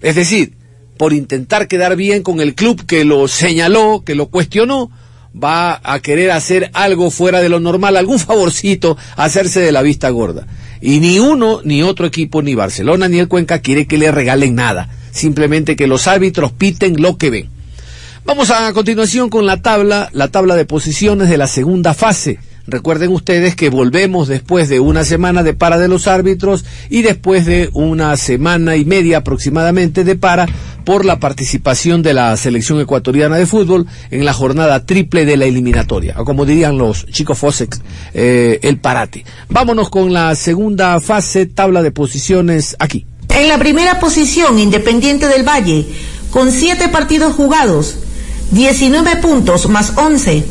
Es 0.00 0.14
decir, 0.14 0.54
por 0.96 1.12
intentar 1.12 1.68
quedar 1.68 1.96
bien 1.96 2.22
con 2.22 2.40
el 2.40 2.54
club 2.54 2.84
que 2.86 3.04
lo 3.04 3.26
señaló, 3.28 4.02
que 4.04 4.14
lo 4.14 4.26
cuestionó, 4.26 4.90
va 5.34 5.80
a 5.82 6.00
querer 6.00 6.30
hacer 6.30 6.70
algo 6.72 7.10
fuera 7.10 7.40
de 7.40 7.48
lo 7.48 7.60
normal, 7.60 7.96
algún 7.96 8.18
favorcito, 8.18 8.96
hacerse 9.16 9.60
de 9.60 9.72
la 9.72 9.82
vista 9.82 10.10
gorda. 10.10 10.46
Y 10.80 11.00
ni 11.00 11.18
uno, 11.18 11.60
ni 11.64 11.82
otro 11.82 12.06
equipo, 12.06 12.42
ni 12.42 12.54
Barcelona, 12.54 13.08
ni 13.08 13.18
el 13.18 13.28
Cuenca 13.28 13.60
quiere 13.60 13.86
que 13.86 13.98
le 13.98 14.12
regalen 14.12 14.54
nada. 14.54 14.88
Simplemente 15.10 15.76
que 15.76 15.86
los 15.86 16.06
árbitros 16.06 16.52
piten 16.52 17.00
lo 17.00 17.16
que 17.16 17.30
ven. 17.30 17.48
Vamos 18.24 18.50
a 18.50 18.72
continuación 18.72 19.28
con 19.28 19.46
la 19.46 19.60
tabla, 19.60 20.08
la 20.12 20.28
tabla 20.28 20.56
de 20.56 20.64
posiciones 20.64 21.28
de 21.28 21.36
la 21.36 21.46
segunda 21.46 21.94
fase. 21.94 22.38
Recuerden 22.66 23.12
ustedes 23.12 23.56
que 23.56 23.68
volvemos 23.68 24.26
después 24.26 24.68
de 24.68 24.80
una 24.80 25.04
semana 25.04 25.42
de 25.42 25.52
para 25.52 25.78
de 25.78 25.88
los 25.88 26.06
árbitros 26.06 26.64
y 26.88 27.02
después 27.02 27.44
de 27.44 27.68
una 27.74 28.16
semana 28.16 28.76
y 28.76 28.84
media 28.84 29.18
aproximadamente 29.18 30.02
de 30.02 30.16
para 30.16 30.46
por 30.84 31.04
la 31.04 31.18
participación 31.18 32.02
de 32.02 32.14
la 32.14 32.36
selección 32.36 32.80
ecuatoriana 32.80 33.36
de 33.36 33.46
fútbol 33.46 33.86
en 34.10 34.24
la 34.24 34.32
jornada 34.32 34.84
triple 34.86 35.24
de 35.24 35.36
la 35.36 35.46
eliminatoria, 35.46 36.14
o 36.18 36.24
como 36.24 36.44
dirían 36.44 36.78
los 36.78 37.06
chicos 37.06 37.38
Fosex, 37.38 37.80
eh, 38.12 38.60
el 38.62 38.78
parate. 38.78 39.24
Vámonos 39.48 39.88
con 39.90 40.12
la 40.12 40.34
segunda 40.34 41.00
fase, 41.00 41.46
tabla 41.46 41.82
de 41.82 41.90
posiciones 41.90 42.76
aquí. 42.78 43.06
En 43.30 43.48
la 43.48 43.58
primera 43.58 43.98
posición, 43.98 44.58
Independiente 44.58 45.26
del 45.26 45.46
Valle, 45.46 45.86
con 46.30 46.52
siete 46.52 46.88
partidos 46.88 47.34
jugados, 47.34 47.96
19 48.50 49.16
puntos 49.16 49.68
más 49.68 49.94
11. 49.96 50.44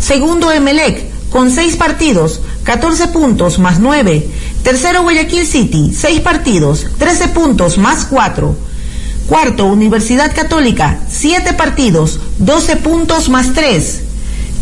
Segundo, 0.00 0.52
Emelec, 0.52 1.15
con 1.30 1.50
6 1.50 1.76
partidos, 1.76 2.40
14 2.64 3.08
puntos 3.08 3.58
más 3.58 3.78
9. 3.78 4.28
Tercero, 4.62 5.02
Guayaquil 5.02 5.46
City, 5.46 5.92
6 5.94 6.20
partidos, 6.20 6.86
13 6.98 7.28
puntos 7.28 7.78
más 7.78 8.04
4. 8.06 8.56
Cuarto, 9.28 9.66
Universidad 9.66 10.34
Católica, 10.34 11.00
7 11.08 11.52
partidos, 11.54 12.20
12 12.38 12.76
puntos 12.76 13.28
más 13.28 13.52
3. 13.54 14.00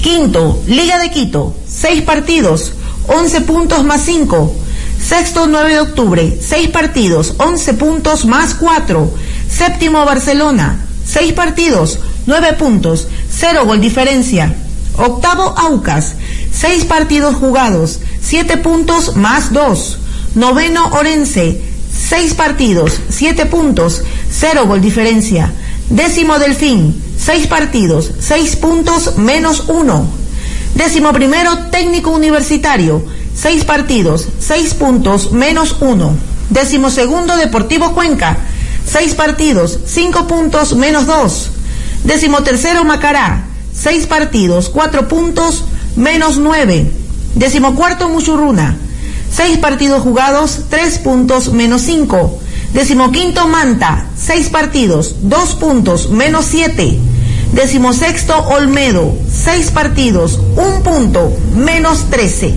Quinto, 0.00 0.62
Liga 0.66 0.98
de 0.98 1.10
Quito, 1.10 1.54
6 1.68 2.02
partidos, 2.02 2.72
11 3.08 3.40
puntos 3.42 3.84
más 3.84 4.02
5. 4.02 4.54
Sexto, 5.00 5.46
9 5.46 5.70
de 5.70 5.80
octubre, 5.80 6.38
6 6.40 6.70
partidos, 6.70 7.34
11 7.36 7.74
puntos 7.74 8.24
más 8.24 8.54
4. 8.54 9.10
Séptimo, 9.50 10.04
Barcelona, 10.04 10.86
6 11.06 11.34
partidos, 11.34 11.98
9 12.26 12.54
puntos, 12.54 13.08
0 13.30 13.66
gol 13.66 13.80
diferencia. 13.80 14.54
Octavo, 14.96 15.54
Aucas, 15.58 16.14
6 16.54 16.84
partidos 16.84 17.34
jugados, 17.34 17.98
7 18.22 18.58
puntos 18.58 19.16
más 19.16 19.52
2. 19.52 19.98
Noveno, 20.36 20.86
Orense, 20.92 21.60
6 21.92 22.34
partidos, 22.34 23.00
7 23.08 23.46
puntos, 23.46 24.02
0 24.30 24.66
gol 24.66 24.80
diferencia. 24.80 25.52
Décimo, 25.90 26.38
Delfín, 26.38 27.02
6 27.18 27.48
partidos, 27.48 28.10
6 28.20 28.56
puntos 28.56 29.16
menos 29.18 29.64
1. 29.68 30.06
Décimo 30.76 31.12
primero, 31.12 31.56
Técnico 31.70 32.10
Universitario, 32.10 33.04
6 33.34 33.64
partidos, 33.64 34.28
6 34.38 34.74
puntos 34.74 35.32
menos 35.32 35.76
1. 35.80 36.16
Décimo 36.50 36.88
segundo, 36.88 37.36
Deportivo 37.36 37.94
Cuenca, 37.94 38.38
6 38.86 39.14
partidos, 39.14 39.78
5 39.86 40.26
puntos 40.28 40.76
menos 40.76 41.06
2. 41.06 41.50
Décimo 42.04 42.42
tercero, 42.42 42.84
Macará, 42.84 43.44
6 43.72 44.06
partidos, 44.06 44.68
4 44.68 45.08
puntos 45.08 45.64
menos 45.96 46.38
9. 46.38 46.90
Décimo 47.34 47.74
cuarto, 47.74 48.08
Muchurruna, 48.08 48.76
6 49.30 49.58
partidos 49.58 50.02
jugados, 50.02 50.66
3 50.70 50.98
puntos 51.00 51.52
menos 51.52 51.82
5. 51.82 52.40
Decimoquinto 52.72 53.46
Manta, 53.46 54.06
6 54.16 54.48
partidos, 54.48 55.16
2 55.22 55.54
puntos 55.56 56.10
menos 56.10 56.44
7. 56.46 56.98
Decimosexto 57.52 58.36
Olmedo, 58.48 59.16
6 59.32 59.70
partidos, 59.70 60.40
1 60.56 60.82
punto 60.82 61.32
menos 61.56 62.10
13. 62.10 62.54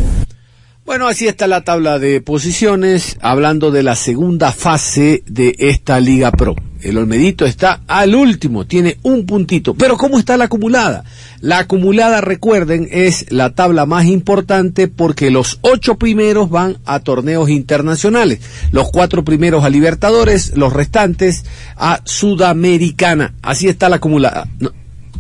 Bueno, 0.86 1.08
así 1.08 1.28
está 1.28 1.48
la 1.48 1.62
tabla 1.62 2.00
de 2.00 2.22
posiciones, 2.22 3.18
hablando 3.22 3.72
de 3.72 3.84
la 3.84 3.96
segunda 3.96 4.52
fase 4.52 5.24
de 5.28 5.56
esta 5.60 6.00
Liga 6.00 6.32
Pro. 6.32 6.56
El 6.82 6.98
Olmedito 6.98 7.46
está 7.46 7.82
al 7.88 8.16
último, 8.16 8.66
tiene 8.66 8.98
un 9.04 9.26
puntito. 9.26 9.74
Pero 9.74 9.98
¿cómo 9.98 10.20
está 10.20 10.38
la 10.38 10.46
acumulada? 10.46 11.04
La 11.42 11.60
acumulada, 11.60 12.22
recuerden, 12.22 12.88
es 12.92 13.32
la 13.32 13.52
tabla 13.52 13.86
más 13.86 14.06
importante 14.06 14.88
porque 14.88 15.32
los 15.32 15.60
ocho 15.62 15.96
primeros 15.96 16.50
van 16.50 16.78
a 16.86 17.00
torneos 17.00 17.50
internacionales, 17.50 18.40
los 18.72 18.90
cuatro 18.90 19.24
primeros 19.24 19.64
a 19.64 19.70
Libertadores, 19.70 20.56
los 20.56 20.74
restantes 20.74 21.46
a 21.76 22.02
Sudamericana. 22.04 23.34
Así 23.42 23.68
está 23.68 23.90
la 23.90 23.98
acumulada. 23.98 24.48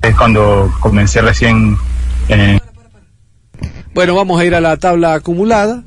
Es 0.01 0.15
cuando 0.15 0.71
comencé 0.79 1.21
recién 1.21 1.77
en 2.29 2.59
bueno, 3.97 4.13
vamos 4.13 4.39
a 4.39 4.45
ir 4.45 4.53
a 4.53 4.61
la 4.61 4.77
tabla 4.77 5.15
acumulada. 5.15 5.83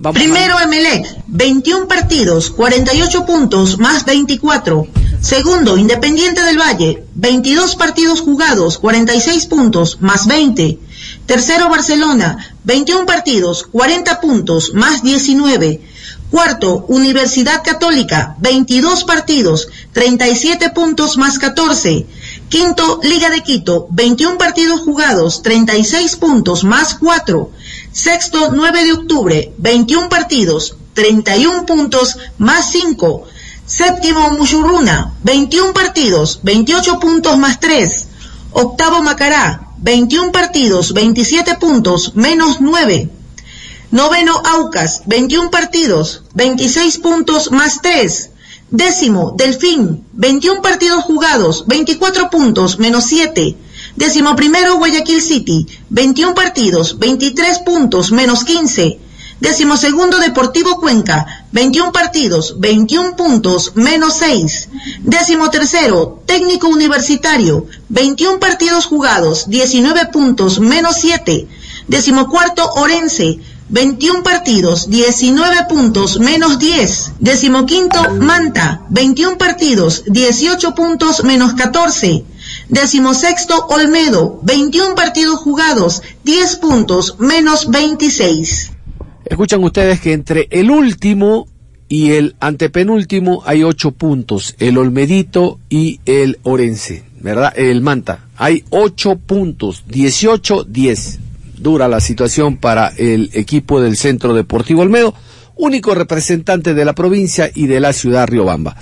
Primero 0.00 0.58
Emelec, 0.58 1.06
21 1.26 1.86
partidos, 1.86 2.50
48 2.50 3.26
puntos 3.26 3.78
más 3.78 4.06
24. 4.06 4.88
Segundo, 5.20 5.76
Independiente 5.76 6.42
del 6.42 6.58
Valle, 6.58 7.04
22 7.14 7.76
partidos 7.76 8.22
jugados, 8.22 8.78
46 8.78 9.46
puntos 9.46 9.98
más 10.00 10.26
20. 10.26 10.78
Tercero, 11.26 11.68
Barcelona, 11.68 12.38
21 12.64 13.04
partidos, 13.04 13.64
40 13.64 14.20
puntos 14.20 14.72
más 14.72 15.02
19. 15.02 15.82
Cuarto, 16.30 16.86
Universidad 16.88 17.62
Católica, 17.62 18.36
22 18.38 19.04
partidos, 19.04 19.68
37 19.92 20.70
puntos 20.70 21.18
más 21.18 21.38
14. 21.38 22.06
Quinto, 22.48 23.00
Liga 23.02 23.28
de 23.28 23.42
Quito, 23.42 23.86
21 23.90 24.38
partidos 24.38 24.80
jugados, 24.80 25.42
36 25.42 26.16
puntos 26.16 26.64
más 26.64 26.94
4. 26.94 27.50
Sexto, 27.92 28.50
9 28.52 28.84
de 28.84 28.92
octubre, 28.92 29.52
21 29.58 30.08
partidos, 30.08 30.76
31 30.94 31.66
puntos 31.66 32.16
más 32.38 32.70
5. 32.72 33.24
Séptimo, 33.66 34.30
Mushuruna, 34.30 35.14
21 35.22 35.74
partidos, 35.74 36.40
28 36.42 36.98
puntos 36.98 37.36
más 37.36 37.60
3. 37.60 38.06
Octavo, 38.52 39.02
Macará, 39.02 39.68
21 39.78 40.32
partidos, 40.32 40.94
27 40.94 41.56
puntos 41.56 42.14
menos 42.14 42.60
9. 42.60 43.10
Noveno, 43.90 44.40
Aucas, 44.42 45.02
21 45.04 45.50
partidos, 45.50 46.22
26 46.32 46.98
puntos 46.98 47.50
más 47.50 47.80
3. 47.82 48.30
Décimo, 48.70 49.34
Delfín, 49.36 50.06
21 50.14 50.62
partidos 50.62 51.04
jugados, 51.04 51.66
24 51.66 52.30
puntos 52.30 52.78
menos 52.78 53.04
7. 53.04 53.54
Décimo 54.02 54.34
primero, 54.34 54.78
Guayaquil 54.78 55.22
City, 55.22 55.64
21 55.90 56.34
partidos, 56.34 56.98
23 56.98 57.60
puntos 57.60 58.10
menos 58.10 58.42
15. 58.42 58.98
Décimo 59.38 59.76
segundo, 59.76 60.18
Deportivo 60.18 60.80
Cuenca, 60.80 61.46
21 61.52 61.92
partidos, 61.92 62.56
21 62.58 63.14
puntos 63.14 63.76
menos 63.76 64.14
6. 64.14 64.70
Décimo 65.04 65.50
tercero, 65.50 66.20
Técnico 66.26 66.66
Universitario, 66.66 67.68
21 67.90 68.40
partidos 68.40 68.86
jugados, 68.86 69.48
19 69.48 70.06
puntos 70.06 70.58
menos 70.58 70.96
7. 70.96 71.46
Décimo 71.86 72.28
cuarto, 72.28 72.68
Orense, 72.74 73.38
21 73.68 74.24
partidos, 74.24 74.90
19 74.90 75.66
puntos, 75.68 76.18
menos 76.18 76.58
10. 76.58 77.12
Decimoquinto, 77.20 78.16
Manta, 78.16 78.82
21 78.90 79.38
partidos, 79.38 80.02
18 80.08 80.74
puntos, 80.74 81.22
menos 81.22 81.54
14. 81.54 82.31
Decimosexto, 82.72 83.66
Olmedo, 83.66 84.40
21 84.44 84.94
partidos 84.94 85.40
jugados, 85.40 86.02
10 86.24 86.56
puntos, 86.56 87.16
menos 87.18 87.68
26. 87.70 88.72
Escuchan 89.26 89.62
ustedes 89.62 90.00
que 90.00 90.14
entre 90.14 90.48
el 90.50 90.70
último 90.70 91.46
y 91.86 92.12
el 92.12 92.34
antepenúltimo 92.40 93.42
hay 93.44 93.62
8 93.62 93.90
puntos, 93.90 94.56
el 94.58 94.78
Olmedito 94.78 95.60
y 95.68 96.00
el 96.06 96.38
Orense, 96.44 97.04
¿verdad? 97.20 97.52
El 97.54 97.82
Manta. 97.82 98.24
Hay 98.38 98.64
8 98.70 99.16
puntos, 99.16 99.84
18, 99.88 100.64
10 100.64 101.18
dura 101.58 101.88
la 101.88 102.00
situación 102.00 102.56
para 102.56 102.88
el 102.96 103.28
equipo 103.34 103.82
del 103.82 103.98
Centro 103.98 104.32
Deportivo 104.32 104.80
Olmedo, 104.80 105.14
único 105.56 105.94
representante 105.94 106.72
de 106.72 106.84
la 106.86 106.94
provincia 106.94 107.50
y 107.54 107.66
de 107.66 107.80
la 107.80 107.92
ciudad 107.92 108.26
Riobamba. 108.26 108.76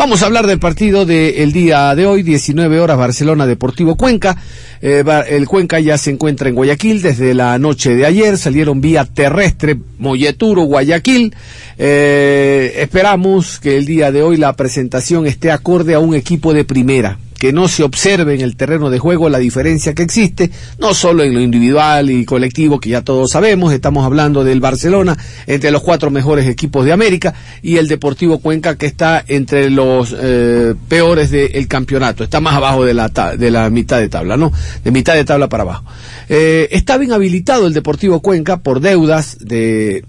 Vamos 0.00 0.22
a 0.22 0.26
hablar 0.26 0.46
del 0.46 0.58
partido 0.58 1.04
del 1.04 1.52
día 1.52 1.94
de 1.94 2.06
hoy, 2.06 2.22
19 2.22 2.80
horas, 2.80 2.96
Barcelona 2.96 3.46
Deportivo 3.46 3.96
Cuenca. 3.96 4.34
Eh, 4.80 5.04
el 5.28 5.46
Cuenca 5.46 5.78
ya 5.78 5.98
se 5.98 6.10
encuentra 6.10 6.48
en 6.48 6.54
Guayaquil 6.54 7.02
desde 7.02 7.34
la 7.34 7.58
noche 7.58 7.94
de 7.94 8.06
ayer, 8.06 8.38
salieron 8.38 8.80
vía 8.80 9.04
terrestre 9.04 9.76
Molleturo, 9.98 10.62
Guayaquil. 10.62 11.34
Eh, 11.76 12.76
esperamos 12.78 13.60
que 13.60 13.76
el 13.76 13.84
día 13.84 14.10
de 14.10 14.22
hoy 14.22 14.38
la 14.38 14.54
presentación 14.54 15.26
esté 15.26 15.50
acorde 15.50 15.92
a 15.92 15.98
un 15.98 16.14
equipo 16.14 16.54
de 16.54 16.64
primera 16.64 17.18
que 17.40 17.54
no 17.54 17.68
se 17.68 17.82
observe 17.82 18.34
en 18.34 18.42
el 18.42 18.54
terreno 18.54 18.90
de 18.90 18.98
juego 18.98 19.30
la 19.30 19.38
diferencia 19.38 19.94
que 19.94 20.02
existe, 20.02 20.50
no 20.78 20.92
solo 20.92 21.24
en 21.24 21.32
lo 21.32 21.40
individual 21.40 22.10
y 22.10 22.26
colectivo, 22.26 22.78
que 22.78 22.90
ya 22.90 23.00
todos 23.00 23.30
sabemos, 23.30 23.72
estamos 23.72 24.04
hablando 24.04 24.44
del 24.44 24.60
Barcelona, 24.60 25.16
entre 25.46 25.70
los 25.70 25.80
cuatro 25.80 26.10
mejores 26.10 26.46
equipos 26.46 26.84
de 26.84 26.92
América, 26.92 27.32
y 27.62 27.78
el 27.78 27.88
Deportivo 27.88 28.40
Cuenca, 28.40 28.76
que 28.76 28.84
está 28.84 29.24
entre 29.26 29.70
los 29.70 30.14
eh, 30.20 30.74
peores 30.86 31.30
del 31.30 31.66
campeonato, 31.66 32.24
está 32.24 32.40
más 32.40 32.56
abajo 32.56 32.84
de 32.84 32.92
la, 32.92 33.08
de 33.08 33.50
la 33.50 33.70
mitad 33.70 33.98
de 34.00 34.10
tabla, 34.10 34.36
¿no? 34.36 34.52
De 34.84 34.90
mitad 34.90 35.14
de 35.14 35.24
tabla 35.24 35.48
para 35.48 35.62
abajo. 35.62 35.84
Eh, 36.28 36.68
está 36.72 36.98
bien 36.98 37.12
habilitado 37.12 37.66
el 37.66 37.72
Deportivo 37.72 38.20
Cuenca 38.20 38.58
por 38.58 38.80
deudas 38.80 39.38
de 39.40 40.04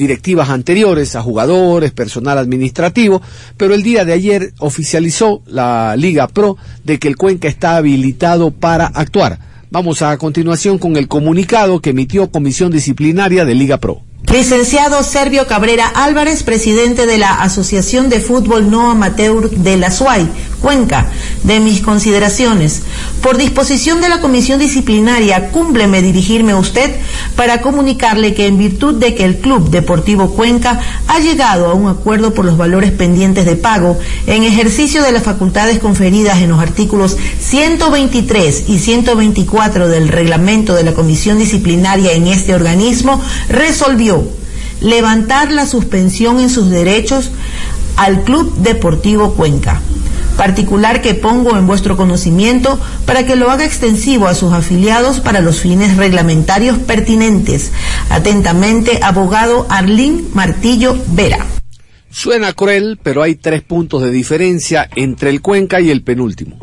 directivas 0.00 0.48
anteriores, 0.48 1.14
a 1.14 1.20
jugadores, 1.20 1.92
personal 1.92 2.38
administrativo, 2.38 3.20
pero 3.58 3.74
el 3.74 3.82
día 3.82 4.06
de 4.06 4.14
ayer 4.14 4.54
oficializó 4.58 5.42
la 5.44 5.94
Liga 5.94 6.26
Pro 6.26 6.56
de 6.84 6.98
que 6.98 7.06
el 7.06 7.16
Cuenca 7.16 7.48
está 7.48 7.76
habilitado 7.76 8.50
para 8.50 8.86
actuar. 8.86 9.38
Vamos 9.70 10.00
a 10.00 10.16
continuación 10.16 10.78
con 10.78 10.96
el 10.96 11.06
comunicado 11.06 11.80
que 11.80 11.90
emitió 11.90 12.30
Comisión 12.30 12.72
Disciplinaria 12.72 13.44
de 13.44 13.54
Liga 13.54 13.76
Pro. 13.76 14.00
Licenciado 14.28 15.02
Servio 15.02 15.48
Cabrera 15.48 15.88
Álvarez, 15.88 16.44
presidente 16.44 17.06
de 17.06 17.18
la 17.18 17.42
Asociación 17.42 18.08
de 18.08 18.20
Fútbol 18.20 18.70
No 18.70 18.90
Amateur 18.90 19.50
de 19.50 19.76
la 19.76 19.90
SUAY, 19.90 20.28
Cuenca, 20.60 21.10
de 21.42 21.58
mis 21.58 21.80
consideraciones. 21.80 22.82
Por 23.22 23.38
disposición 23.38 24.00
de 24.00 24.08
la 24.08 24.20
Comisión 24.20 24.60
Disciplinaria, 24.60 25.50
cúmpleme 25.50 26.00
dirigirme 26.00 26.52
a 26.52 26.58
usted 26.58 26.94
para 27.34 27.60
comunicarle 27.60 28.34
que 28.34 28.46
en 28.46 28.56
virtud 28.56 29.00
de 29.00 29.14
que 29.14 29.24
el 29.24 29.38
Club 29.38 29.70
Deportivo 29.70 30.30
Cuenca 30.30 30.80
ha 31.08 31.18
llegado 31.18 31.66
a 31.66 31.74
un 31.74 31.88
acuerdo 31.88 32.32
por 32.32 32.44
los 32.44 32.56
valores 32.56 32.92
pendientes 32.92 33.46
de 33.46 33.56
pago 33.56 33.98
en 34.26 34.44
ejercicio 34.44 35.02
de 35.02 35.12
las 35.12 35.24
facultades 35.24 35.80
conferidas 35.80 36.38
en 36.38 36.50
los 36.50 36.60
artículos 36.60 37.16
123 37.40 38.64
y 38.68 38.78
124 38.78 39.88
del 39.88 40.08
reglamento 40.08 40.74
de 40.74 40.84
la 40.84 40.92
Comisión 40.92 41.38
Disciplinaria 41.38 42.12
en 42.12 42.28
este 42.28 42.54
organismo, 42.54 43.20
resolvió 43.48 44.09
levantar 44.80 45.52
la 45.52 45.66
suspensión 45.66 46.40
en 46.40 46.50
sus 46.50 46.70
derechos 46.70 47.30
al 47.96 48.22
Club 48.24 48.54
Deportivo 48.56 49.34
Cuenca, 49.34 49.80
particular 50.36 51.02
que 51.02 51.14
pongo 51.14 51.56
en 51.56 51.66
vuestro 51.66 51.96
conocimiento 51.96 52.80
para 53.04 53.26
que 53.26 53.36
lo 53.36 53.50
haga 53.50 53.64
extensivo 53.64 54.26
a 54.26 54.34
sus 54.34 54.52
afiliados 54.52 55.20
para 55.20 55.40
los 55.40 55.60
fines 55.60 55.96
reglamentarios 55.96 56.78
pertinentes. 56.78 57.72
Atentamente, 58.08 59.00
abogado 59.02 59.66
Arlín 59.68 60.30
Martillo 60.34 60.96
Vera. 61.08 61.46
Suena 62.10 62.52
cruel, 62.54 62.98
pero 63.02 63.22
hay 63.22 63.36
tres 63.36 63.62
puntos 63.62 64.02
de 64.02 64.10
diferencia 64.10 64.88
entre 64.96 65.30
el 65.30 65.40
Cuenca 65.40 65.80
y 65.80 65.90
el 65.90 66.02
penúltimo. 66.02 66.58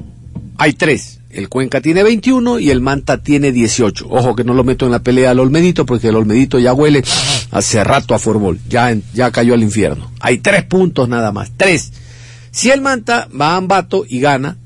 Hay 0.58 0.74
tres. 0.74 1.20
El 1.30 1.50
Cuenca 1.50 1.82
tiene 1.82 2.04
21 2.04 2.60
y 2.60 2.72
el 2.72 2.82
Manta 2.82 3.22
tiene 3.22 3.52
18. 3.52 4.08
Ojo 4.10 4.36
que 4.36 4.44
no 4.44 4.54
lo 4.54 4.64
meto 4.64 4.86
en 4.86 4.92
la 4.92 5.04
pelea 5.04 5.32
al 5.32 5.40
Olmedito 5.40 5.86
porque 5.86 6.08
el 6.08 6.16
Olmedito 6.16 6.58
ya 6.58 6.74
huele 6.74 7.04
hace 7.52 7.84
rato 7.84 8.14
a 8.14 8.20
fútbol. 8.20 8.60
Ya, 8.70 8.96
ya 9.14 9.32
cayó 9.32 9.54
al 9.54 9.64
infierno. 9.64 10.12
Hay 10.20 10.40
tres 10.40 10.64
puntos 10.64 11.10
nada 11.10 11.32
más. 11.32 11.52
Tres. 11.56 11.92
Si 12.52 12.72
el 12.72 12.82
Manta 12.82 13.28
va 13.40 13.52
a 13.54 13.58
Ambato 13.58 14.06
y 14.08 14.20
gana 14.20 14.58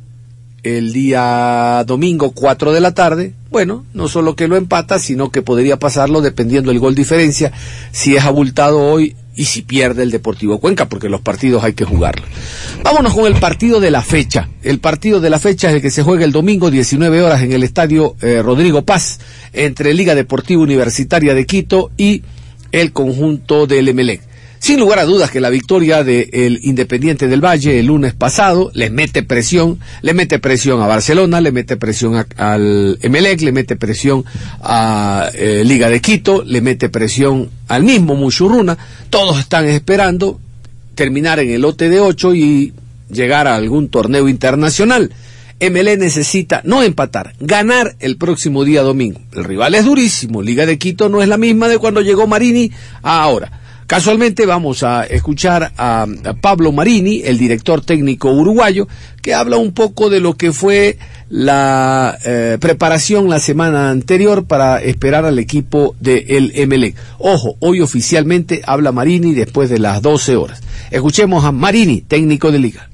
el 0.64 0.94
día 0.94 1.84
domingo 1.88 2.32
4 2.32 2.72
de 2.72 2.80
la 2.80 2.94
tarde, 2.94 3.34
bueno, 3.50 3.86
no 3.94 4.08
solo 4.08 4.36
que 4.36 4.48
lo 4.48 4.56
empata, 4.56 5.00
sino 5.00 5.32
que 5.32 5.42
podría 5.42 5.78
pasarlo 5.78 6.22
dependiendo 6.22 6.72
del 6.72 6.80
gol 6.80 6.96
diferencia. 6.96 7.52
Si 7.92 8.16
es 8.16 8.24
abultado 8.24 8.80
hoy, 8.80 9.16
y 9.36 9.46
si 9.46 9.62
pierde 9.62 10.04
el 10.04 10.12
Deportivo 10.12 10.60
Cuenca, 10.60 10.90
porque 10.90 11.10
los 11.10 11.22
partidos 11.22 11.64
hay 11.64 11.74
que 11.74 11.86
jugarlos. 11.86 12.28
Vámonos 12.84 13.14
con 13.14 13.26
el 13.26 13.40
partido 13.40 13.80
de 13.80 13.92
la 13.92 14.02
fecha. 14.02 14.50
El 14.62 14.80
partido 14.80 15.20
de 15.20 15.30
la 15.30 15.40
fecha 15.40 15.70
es 15.70 15.76
el 15.76 15.82
que 15.82 15.92
se 15.92 16.04
juega 16.04 16.26
el 16.26 16.32
domingo 16.32 16.70
19 16.70 17.22
horas 17.22 17.42
en 17.42 17.52
el 17.52 17.64
estadio 17.64 18.16
eh, 18.22 18.42
Rodrigo 18.42 18.84
Paz 18.84 19.20
entre 19.54 19.94
Liga 19.94 20.16
Deportiva 20.16 20.62
Universitaria 20.62 21.34
de 21.34 21.46
Quito 21.46 21.92
y 21.98 22.24
el 22.72 22.92
conjunto 22.92 23.68
del 23.68 23.90
Emelec. 23.90 24.22
Sin 24.62 24.80
lugar 24.80 25.00
a 25.00 25.06
dudas 25.06 25.32
que 25.32 25.40
la 25.40 25.50
victoria 25.50 26.04
del 26.04 26.60
Independiente 26.62 27.28
del 27.28 27.44
Valle 27.44 27.80
el 27.80 27.88
lunes 27.88 28.14
pasado 28.14 28.70
le 28.76 28.92
mete 28.92 29.24
presión, 29.24 29.80
le 30.04 30.14
mete 30.14 30.38
presión 30.38 30.80
a 30.84 30.88
Barcelona, 30.88 31.42
le 31.42 31.52
mete 31.52 31.78
presión 31.78 32.24
al 32.38 33.00
Emelec, 33.02 33.42
le 33.42 33.52
mete 33.54 33.76
presión 33.76 34.24
a 34.62 35.32
eh, 35.34 35.64
Liga 35.66 35.90
de 35.90 36.00
Quito, 36.00 36.44
le 36.46 36.62
mete 36.62 36.90
presión 36.90 37.50
al 37.70 37.84
mismo 37.84 38.14
Muchurruna. 38.14 38.78
Todos 39.10 39.40
están 39.40 39.66
esperando 39.66 40.40
terminar 40.94 41.40
en 41.40 41.50
el 41.50 41.62
lote 41.62 41.90
de 41.90 42.00
8 42.00 42.36
y 42.36 42.74
llegar 43.12 43.48
a 43.48 43.56
algún 43.56 43.90
torneo 43.90 44.30
internacional. 44.30 45.12
MLE 45.62 45.98
necesita 45.98 46.62
no 46.66 46.82
empatar, 46.82 47.36
ganar 47.40 47.96
el 48.00 48.18
próximo 48.18 48.66
día 48.66 48.82
domingo. 48.82 49.22
El 49.34 49.44
rival 49.44 49.76
es 49.76 49.86
durísimo, 49.86 50.42
Liga 50.42 50.66
de 50.66 50.80
Quito 50.80 51.08
no 51.08 51.22
es 51.22 51.28
la 51.28 51.38
misma 51.38 51.68
de 51.68 51.78
cuando 51.78 52.02
llegó 52.02 52.26
Marini 52.26 52.72
a 53.04 53.22
ahora. 53.22 53.62
Casualmente 53.92 54.46
vamos 54.46 54.84
a 54.84 55.04
escuchar 55.04 55.74
a, 55.78 56.08
Pablo 56.40 56.72
Marini, 56.72 57.24
el 57.26 57.38
director 57.38 57.82
técnico 57.82 58.32
uruguayo, 58.32 58.88
que 59.22 59.34
habla 59.34 59.58
un 59.58 59.74
poco 59.74 60.10
de 60.10 60.22
lo 60.22 60.36
que 60.36 60.54
fue 60.54 60.98
la 61.30 62.18
eh, 62.26 62.58
preparación 62.60 63.30
la 63.30 63.42
semana 63.42 63.90
anterior 63.90 64.46
para 64.46 64.82
esperar 64.82 65.26
al 65.26 65.40
equipo 65.40 65.94
de 66.00 66.26
el 66.30 66.54
MLE. 66.70 66.96
Ojo, 67.20 67.58
hoy 67.60 67.82
oficialmente 67.82 68.62
habla 68.66 68.94
Marini 68.94 69.34
después 69.34 69.70
de 69.70 69.80
las 69.80 70.02
12 70.02 70.38
horas. 70.38 70.62
Escuchemos 70.90 71.44
a 71.44 71.52
Marini, 71.52 72.00
técnico 72.00 72.50
de 72.50 72.60
liga. 72.60 72.90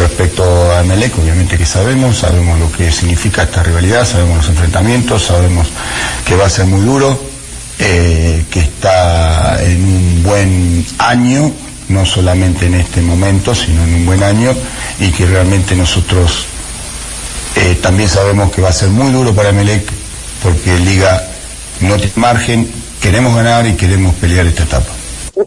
Respecto 0.00 0.72
a 0.72 0.82
Melec, 0.82 1.18
obviamente 1.18 1.58
que 1.58 1.66
sabemos, 1.66 2.16
sabemos 2.16 2.58
lo 2.58 2.72
que 2.72 2.90
significa 2.90 3.42
esta 3.42 3.62
rivalidad, 3.62 4.06
sabemos 4.06 4.38
los 4.38 4.48
enfrentamientos, 4.48 5.26
sabemos 5.26 5.68
que 6.24 6.36
va 6.36 6.46
a 6.46 6.50
ser 6.50 6.64
muy 6.64 6.80
duro, 6.80 7.22
eh, 7.78 8.46
que 8.50 8.60
está 8.60 9.62
en 9.62 9.84
un 9.84 10.22
buen 10.22 10.86
año, 10.96 11.52
no 11.88 12.06
solamente 12.06 12.64
en 12.64 12.76
este 12.76 13.02
momento, 13.02 13.54
sino 13.54 13.84
en 13.84 13.92
un 13.92 14.06
buen 14.06 14.22
año, 14.22 14.54
y 15.00 15.10
que 15.10 15.26
realmente 15.26 15.76
nosotros 15.76 16.46
eh, 17.56 17.78
también 17.82 18.08
sabemos 18.08 18.50
que 18.52 18.62
va 18.62 18.70
a 18.70 18.72
ser 18.72 18.88
muy 18.88 19.12
duro 19.12 19.34
para 19.34 19.52
Melec, 19.52 19.86
porque 20.42 20.78
Liga 20.78 21.28
no 21.80 21.96
tiene 21.96 22.12
margen, 22.16 22.72
queremos 23.02 23.36
ganar 23.36 23.66
y 23.66 23.74
queremos 23.74 24.14
pelear 24.14 24.46
esta 24.46 24.62
etapa. 24.62 24.99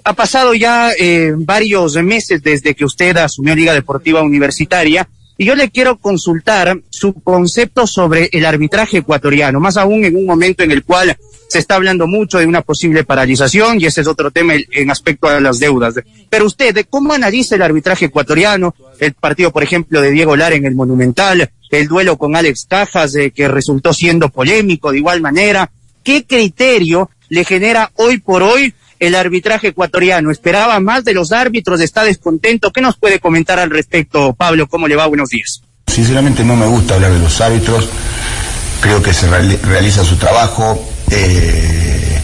Ha 0.03 0.13
pasado 0.13 0.53
ya 0.53 0.91
eh, 0.97 1.33
varios 1.35 1.95
meses 1.97 2.41
desde 2.41 2.75
que 2.75 2.85
usted 2.85 3.17
asumió 3.17 3.55
Liga 3.55 3.73
Deportiva 3.73 4.21
Universitaria 4.21 5.07
y 5.37 5.45
yo 5.45 5.55
le 5.55 5.69
quiero 5.71 5.97
consultar 5.97 6.79
su 6.89 7.13
concepto 7.13 7.87
sobre 7.87 8.29
el 8.31 8.45
arbitraje 8.45 8.99
ecuatoriano, 8.99 9.59
más 9.59 9.77
aún 9.77 10.05
en 10.05 10.15
un 10.15 10.25
momento 10.25 10.63
en 10.63 10.71
el 10.71 10.83
cual 10.83 11.17
se 11.47 11.59
está 11.59 11.75
hablando 11.75 12.07
mucho 12.07 12.39
de 12.39 12.45
una 12.45 12.61
posible 12.61 13.03
paralización 13.03 13.79
y 13.79 13.85
ese 13.85 14.01
es 14.01 14.07
otro 14.07 14.31
tema 14.31 14.53
en 14.55 14.91
aspecto 14.91 15.27
a 15.27 15.39
las 15.39 15.59
deudas. 15.59 15.95
Pero 16.29 16.45
usted, 16.45 16.85
¿cómo 16.89 17.13
analiza 17.13 17.55
el 17.55 17.61
arbitraje 17.61 18.05
ecuatoriano? 18.05 18.75
El 18.99 19.13
partido, 19.13 19.51
por 19.51 19.63
ejemplo, 19.63 20.01
de 20.01 20.11
Diego 20.11 20.35
Lara 20.35 20.55
en 20.55 20.65
el 20.65 20.75
Monumental, 20.75 21.49
el 21.69 21.87
duelo 21.87 22.17
con 22.17 22.35
Alex 22.35 22.65
Cajas, 22.67 23.15
eh, 23.15 23.31
que 23.31 23.47
resultó 23.47 23.93
siendo 23.93 24.29
polémico 24.29 24.91
de 24.91 24.99
igual 24.99 25.21
manera. 25.21 25.69
¿Qué 26.03 26.25
criterio 26.25 27.09
le 27.29 27.43
genera 27.43 27.91
hoy 27.95 28.19
por 28.19 28.43
hoy 28.43 28.73
el 29.07 29.15
arbitraje 29.15 29.69
ecuatoriano? 29.69 30.31
¿Esperaba 30.31 30.79
más 30.79 31.03
de 31.03 31.13
los 31.13 31.31
árbitros? 31.31 31.81
¿Está 31.81 32.03
descontento? 32.03 32.71
¿Qué 32.71 32.81
nos 32.81 32.97
puede 32.97 33.19
comentar 33.19 33.59
al 33.59 33.69
respecto, 33.69 34.33
Pablo? 34.33 34.67
¿Cómo 34.67 34.87
le 34.87 34.95
va? 34.95 35.07
Buenos 35.07 35.29
días. 35.29 35.61
Sinceramente 35.87 36.43
no 36.43 36.55
me 36.55 36.65
gusta 36.65 36.95
hablar 36.95 37.11
de 37.11 37.19
los 37.19 37.41
árbitros. 37.41 37.89
Creo 38.81 39.01
que 39.01 39.13
se 39.13 39.27
realiza 39.29 40.03
su 40.03 40.15
trabajo. 40.15 40.81
Eh, 41.11 42.21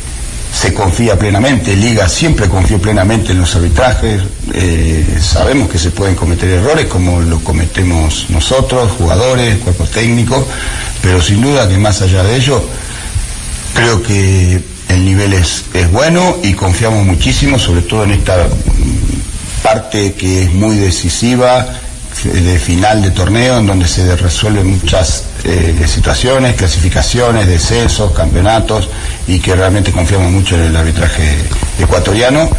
se 0.53 0.73
confía 0.73 1.17
plenamente, 1.17 1.75
Liga 1.75 2.09
siempre 2.09 2.49
confió 2.49 2.81
plenamente 2.81 3.31
en 3.31 3.39
los 3.39 3.55
arbitrajes, 3.55 4.21
eh, 4.53 5.05
sabemos 5.21 5.69
que 5.69 5.77
se 5.77 5.91
pueden 5.91 6.15
cometer 6.15 6.49
errores 6.49 6.87
como 6.87 7.21
lo 7.21 7.39
cometemos 7.39 8.25
nosotros, 8.29 8.91
jugadores, 8.97 9.59
cuerpos 9.59 9.91
técnicos, 9.91 10.45
pero 11.01 11.21
sin 11.21 11.41
duda 11.41 11.69
que 11.69 11.77
más 11.77 12.01
allá 12.01 12.23
de 12.23 12.35
ello, 12.35 12.61
creo 13.73 14.01
que 14.01 14.59
el 14.89 15.05
nivel 15.05 15.33
es, 15.33 15.65
es 15.73 15.91
bueno 15.91 16.37
y 16.43 16.53
confiamos 16.53 17.05
muchísimo, 17.05 17.57
sobre 17.57 17.83
todo 17.83 18.03
en 18.03 18.11
esta 18.11 18.47
parte 19.63 20.13
que 20.13 20.43
es 20.43 20.53
muy 20.53 20.77
decisiva 20.77 21.65
de 22.23 22.59
final 22.59 23.01
de 23.01 23.11
torneo, 23.11 23.59
en 23.59 23.67
donde 23.67 23.87
se 23.87 24.15
resuelven 24.15 24.67
muchas 24.71 25.23
eh, 25.45 25.85
situaciones, 25.87 26.55
clasificaciones, 26.55 27.47
descensos, 27.47 28.11
campeonatos, 28.11 28.89
y 29.27 29.39
que 29.39 29.55
realmente 29.55 29.91
confiamos 29.91 30.31
mucho 30.31 30.55
en 30.55 30.61
el 30.63 30.75
arbitraje 30.75 31.37
ecuatoriano. 31.79 32.49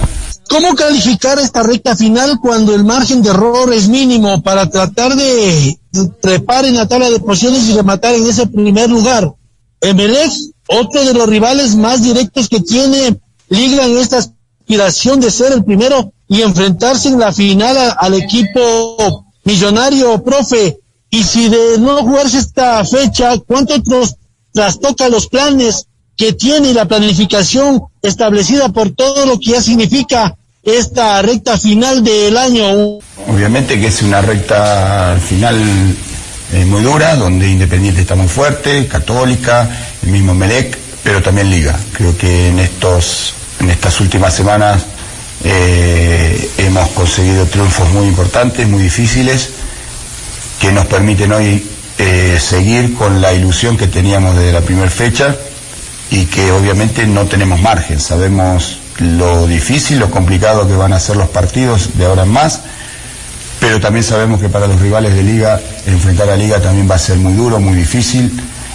¿Cómo 0.49 0.75
calificar 0.75 1.39
esta 1.39 1.63
recta 1.63 1.95
final 1.95 2.39
cuando 2.41 2.75
el 2.75 2.85
margen 2.85 3.23
de 3.23 3.31
error 3.31 3.73
es 3.73 3.89
mínimo 3.89 4.43
para 4.43 4.69
tratar 4.69 5.15
de 5.15 5.79
trepar 6.21 6.65
en 6.65 6.77
la 6.77 6.89
tabla 6.89 7.11
de 7.11 7.21
posiciones 7.21 7.69
y 7.69 7.75
rematar 7.75 8.15
en 8.15 8.27
ese 8.27 8.47
primer 8.47 8.91
lugar? 8.91 9.33
Emelec, 9.81 10.33
otro 10.71 11.05
de 11.05 11.15
los 11.15 11.29
rivales 11.29 11.77
más 11.77 12.03
directos 12.03 12.49
que 12.49 12.61
tiene 12.61 13.19
Liga 13.49 13.85
en 13.85 13.99
esta 13.99 14.19
aspiración 14.19 15.19
de 15.19 15.31
ser 15.31 15.53
el 15.53 15.65
primero 15.65 16.13
y 16.29 16.43
enfrentarse 16.43 17.09
en 17.09 17.19
la 17.19 17.33
final 17.33 17.77
al 17.99 18.15
equipo 18.15 19.27
millonario, 19.45 20.23
profe. 20.23 20.79
Y 21.11 21.25
si 21.25 21.49
de 21.49 21.79
no 21.81 21.97
jugarse 22.05 22.39
esta 22.39 22.85
fecha, 22.85 23.37
¿cuánto 23.45 23.75
nos 23.87 24.15
trastoca 24.53 25.09
los 25.09 25.27
planes 25.27 25.89
que 26.17 26.33
tiene 26.33 26.73
la 26.73 26.85
planificación 26.85 27.83
establecida 28.03 28.69
por 28.69 28.91
todo 28.91 29.27
lo 29.27 29.41
que 29.41 29.53
ya 29.53 29.63
significa 29.63 30.37
esta 30.63 31.21
recta 31.23 31.59
final 31.59 32.05
del 32.05 32.37
año? 32.37 33.01
Obviamente 33.27 33.81
que 33.81 33.89
es 33.89 34.03
una 34.03 34.21
recta 34.21 35.19
final 35.29 35.57
eh, 36.53 36.65
muy 36.65 36.83
dura, 36.83 37.17
donde 37.17 37.49
Independiente 37.49 38.03
está 38.03 38.15
muy 38.15 38.29
fuerte, 38.29 38.87
Católica, 38.87 39.69
mismo 40.11 40.35
Melec, 40.35 40.77
pero 41.03 41.23
también 41.23 41.51
Liga. 41.51 41.79
Creo 41.93 42.17
que 42.17 42.49
en 42.49 42.59
estos, 42.59 43.35
en 43.61 43.71
estas 43.71 44.01
últimas 44.01 44.35
semanas 44.35 44.83
eh, 45.45 46.51
hemos 46.59 46.89
conseguido 46.91 47.47
triunfos 47.47 47.89
muy 47.91 48.07
importantes, 48.07 48.67
muy 48.69 48.83
difíciles, 48.83 49.51
que 50.61 50.73
nos 50.73 50.87
permiten 50.87 51.33
hoy 51.33 51.67
eh, 51.99 52.39
seguir 52.41 52.95
con 52.95 53.21
la 53.21 53.33
ilusión 53.33 53.77
que 53.77 53.87
teníamos 53.87 54.37
desde 54.37 54.53
la 54.53 54.61
primera 54.61 54.91
fecha 54.91 55.35
y 56.11 56.27
que 56.27 56.51
obviamente 56.53 57.07
no 57.07 57.27
tenemos 57.27 57.61
margen. 57.61 58.01
Sabemos 58.01 58.79
lo 58.99 59.47
difícil, 59.47 59.99
lo 59.99 60.11
complicado 60.11 60.69
que 60.69 60.75
van 60.75 60.93
a 60.93 61.01
ser 61.01 61.17
los 61.17 61.29
partidos 61.29 61.97
de 61.97 62.05
ahora 62.05 62.25
en 62.25 62.31
más, 62.31 62.61
pero 63.59 63.81
también 63.81 64.05
sabemos 64.05 64.41
que 64.41 64.49
para 64.49 64.67
los 64.67 64.81
rivales 64.81 65.15
de 65.15 65.23
liga 65.23 65.61
enfrentar 65.87 66.29
a 66.29 66.37
liga 66.37 66.61
también 66.61 66.91
va 66.91 66.97
a 66.97 66.99
ser 66.99 67.17
muy 67.17 67.33
duro, 67.33 67.61
muy 67.61 67.75
difícil 67.75 68.31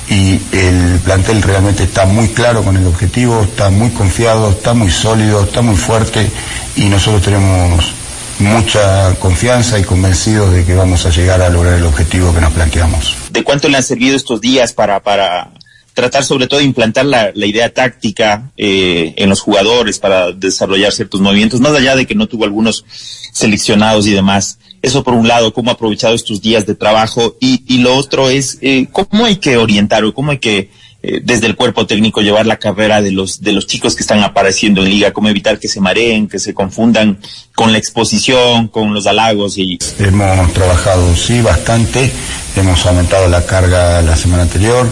y 0.09 0.39
el 0.51 0.99
plantel 1.03 1.41
realmente 1.41 1.83
está 1.83 2.05
muy 2.05 2.27
claro 2.29 2.63
con 2.63 2.77
el 2.77 2.85
objetivo, 2.85 3.41
está 3.43 3.69
muy 3.69 3.89
confiado, 3.89 4.51
está 4.51 4.73
muy 4.73 4.91
sólido, 4.91 5.43
está 5.43 5.61
muy 5.61 5.75
fuerte 5.75 6.29
y 6.75 6.85
nosotros 6.85 7.23
tenemos 7.23 7.93
mucha 8.39 9.15
confianza 9.15 9.79
y 9.79 9.83
convencidos 9.83 10.53
de 10.53 10.65
que 10.65 10.75
vamos 10.75 11.05
a 11.05 11.09
llegar 11.09 11.41
a 11.41 11.49
lograr 11.49 11.75
el 11.75 11.85
objetivo 11.85 12.33
que 12.33 12.41
nos 12.41 12.53
planteamos. 12.53 13.15
¿De 13.31 13.43
cuánto 13.43 13.67
le 13.67 13.77
han 13.77 13.83
servido 13.83 14.15
estos 14.15 14.41
días 14.41 14.73
para, 14.73 14.99
para 15.01 15.51
tratar 15.93 16.23
sobre 16.23 16.47
todo 16.47 16.59
de 16.59 16.65
implantar 16.65 17.05
la, 17.05 17.31
la 17.33 17.45
idea 17.45 17.73
táctica 17.73 18.51
eh, 18.57 19.13
en 19.17 19.29
los 19.29 19.41
jugadores 19.41 19.97
para 19.99 20.31
desarrollar 20.33 20.91
ciertos 20.91 21.21
movimientos, 21.21 21.61
más 21.61 21.73
allá 21.73 21.95
de 21.95 22.05
que 22.05 22.15
no 22.15 22.27
tuvo 22.27 22.43
algunos 22.43 22.85
seleccionados 23.31 24.05
y 24.05 24.11
demás? 24.11 24.59
Eso 24.85 25.03
por 25.03 25.15
un 25.15 25.27
lado, 25.27 25.51
cómo 25.51 25.71
ha 25.71 25.73
aprovechado 25.73 26.13
estos 26.13 26.43
días 26.43 26.67
de 26.67 26.75
trabajo 26.75 27.37
y, 27.39 27.63
y 27.67 27.79
lo 27.79 27.95
otro 27.95 28.29
es 28.29 28.59
eh, 28.61 28.85
cómo 28.91 29.25
hay 29.25 29.37
que 29.37 29.57
orientar 29.57 30.05
o 30.05 30.13
cómo 30.13 30.29
hay 30.29 30.37
que 30.37 30.69
eh, 31.01 31.21
desde 31.23 31.47
el 31.47 31.55
cuerpo 31.55 31.87
técnico 31.87 32.21
llevar 32.21 32.45
la 32.45 32.57
carrera 32.57 33.01
de 33.01 33.11
los 33.11 33.41
de 33.41 33.51
los 33.51 33.65
chicos 33.65 33.95
que 33.95 34.03
están 34.03 34.21
apareciendo 34.21 34.83
en 34.83 34.91
liga, 34.91 35.11
cómo 35.11 35.27
evitar 35.27 35.57
que 35.57 35.67
se 35.67 35.81
mareen, 35.81 36.27
que 36.27 36.37
se 36.37 36.53
confundan 36.53 37.17
con 37.55 37.71
la 37.71 37.79
exposición, 37.79 38.67
con 38.67 38.93
los 38.93 39.07
halagos 39.07 39.57
y 39.57 39.79
hemos 39.97 40.53
trabajado 40.53 41.15
sí 41.15 41.41
bastante, 41.41 42.11
hemos 42.55 42.85
aumentado 42.85 43.27
la 43.27 43.43
carga 43.43 44.03
la 44.03 44.15
semana 44.15 44.43
anterior, 44.43 44.87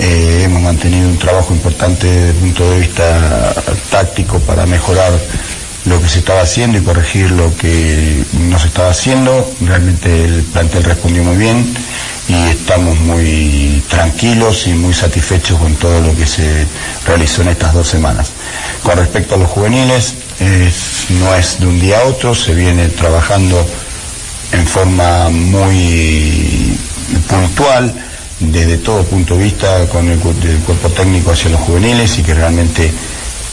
eh, 0.00 0.42
hemos 0.46 0.62
mantenido 0.62 1.08
un 1.08 1.18
trabajo 1.18 1.54
importante 1.54 2.08
desde 2.08 2.30
el 2.30 2.36
punto 2.38 2.70
de 2.72 2.80
vista 2.80 3.54
táctico 3.88 4.40
para 4.40 4.66
mejorar 4.66 5.12
lo 5.88 6.00
que 6.00 6.08
se 6.08 6.18
estaba 6.18 6.42
haciendo 6.42 6.78
y 6.78 6.82
corregir 6.82 7.30
lo 7.30 7.56
que 7.56 8.22
no 8.58 8.62
se 8.62 8.68
estaba 8.68 8.90
haciendo. 8.90 9.48
Realmente 9.60 10.24
el 10.24 10.42
plantel 10.42 10.82
respondió 10.82 11.22
muy 11.22 11.36
bien 11.36 11.74
y 12.28 12.34
estamos 12.50 12.98
muy 12.98 13.82
tranquilos 13.88 14.66
y 14.66 14.70
muy 14.70 14.92
satisfechos 14.92 15.58
con 15.58 15.76
todo 15.76 16.00
lo 16.00 16.14
que 16.16 16.26
se 16.26 16.66
realizó 17.06 17.42
en 17.42 17.48
estas 17.48 17.72
dos 17.72 17.86
semanas. 17.86 18.32
Con 18.82 18.96
respecto 18.96 19.36
a 19.36 19.38
los 19.38 19.48
juveniles, 19.48 20.14
no 21.20 21.34
es 21.34 21.60
de 21.60 21.66
un 21.66 21.78
día 21.78 22.00
a 22.00 22.08
otro, 22.08 22.34
se 22.34 22.54
viene 22.54 22.88
trabajando 22.88 23.64
en 24.50 24.66
forma 24.66 25.28
muy 25.30 26.76
puntual 27.28 27.94
desde 28.40 28.78
todo 28.78 29.04
punto 29.04 29.36
de 29.36 29.44
vista 29.44 29.86
con 29.86 30.06
el, 30.08 30.20
el 30.20 30.58
cuerpo 30.66 30.88
técnico 30.90 31.30
hacia 31.30 31.50
los 31.50 31.60
juveniles 31.60 32.18
y 32.18 32.22
que 32.22 32.34
realmente 32.34 32.92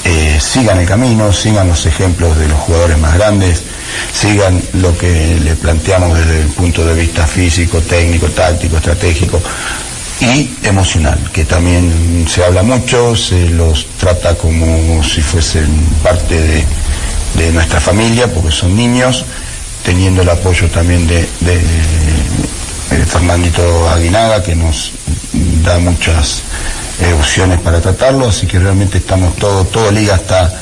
eh, 0.04 0.38
sigan 0.40 0.80
el 0.80 0.88
camino, 0.88 1.32
sigan 1.32 1.68
los 1.68 1.86
ejemplos 1.86 2.38
de 2.38 2.48
los 2.48 2.60
jugadores 2.60 2.98
más 2.98 3.14
grandes, 3.16 3.64
sigan 4.12 4.62
lo 4.74 4.98
que 4.98 5.40
le 5.44 5.56
planteamos 5.56 6.18
desde 6.18 6.42
el 6.42 6.48
punto 6.48 6.86
de 6.86 6.94
vista 6.94 7.26
físico, 7.28 7.82
técnico, 7.82 8.28
táctico, 8.28 8.78
estratégico 8.78 9.42
y 10.20 10.50
emocional, 10.64 11.20
que 11.34 11.44
también 11.44 12.26
se 12.28 12.44
habla 12.44 12.64
mucho, 12.64 13.16
se 13.16 13.50
los 13.50 13.86
trata 14.00 14.36
como 14.36 15.04
si 15.04 15.22
fuesen 15.22 15.68
parte 16.02 16.42
de, 16.42 16.64
de 17.36 17.52
nuestra 17.52 17.80
familia, 17.80 18.28
porque 18.28 18.52
son 18.52 18.76
niños, 18.76 19.26
teniendo 19.84 20.22
el 20.22 20.30
apoyo 20.30 20.70
también 20.70 21.06
de, 21.08 21.28
de, 21.42 21.60
de 22.98 23.06
Fernandito 23.06 23.90
Aguinaga, 23.90 24.42
que 24.42 24.56
nos 24.56 24.92
da 25.64 25.80
muchas 25.80 26.44
eh, 27.02 27.14
opciones 27.14 27.60
para 27.60 27.82
tratarlo, 27.82 28.28
así 28.28 28.48
que 28.48 28.58
realmente 28.58 29.00
estamos 29.00 29.36
todo, 29.36 29.66
todo 29.66 29.92
Liga 29.92 30.16
está 30.16 30.62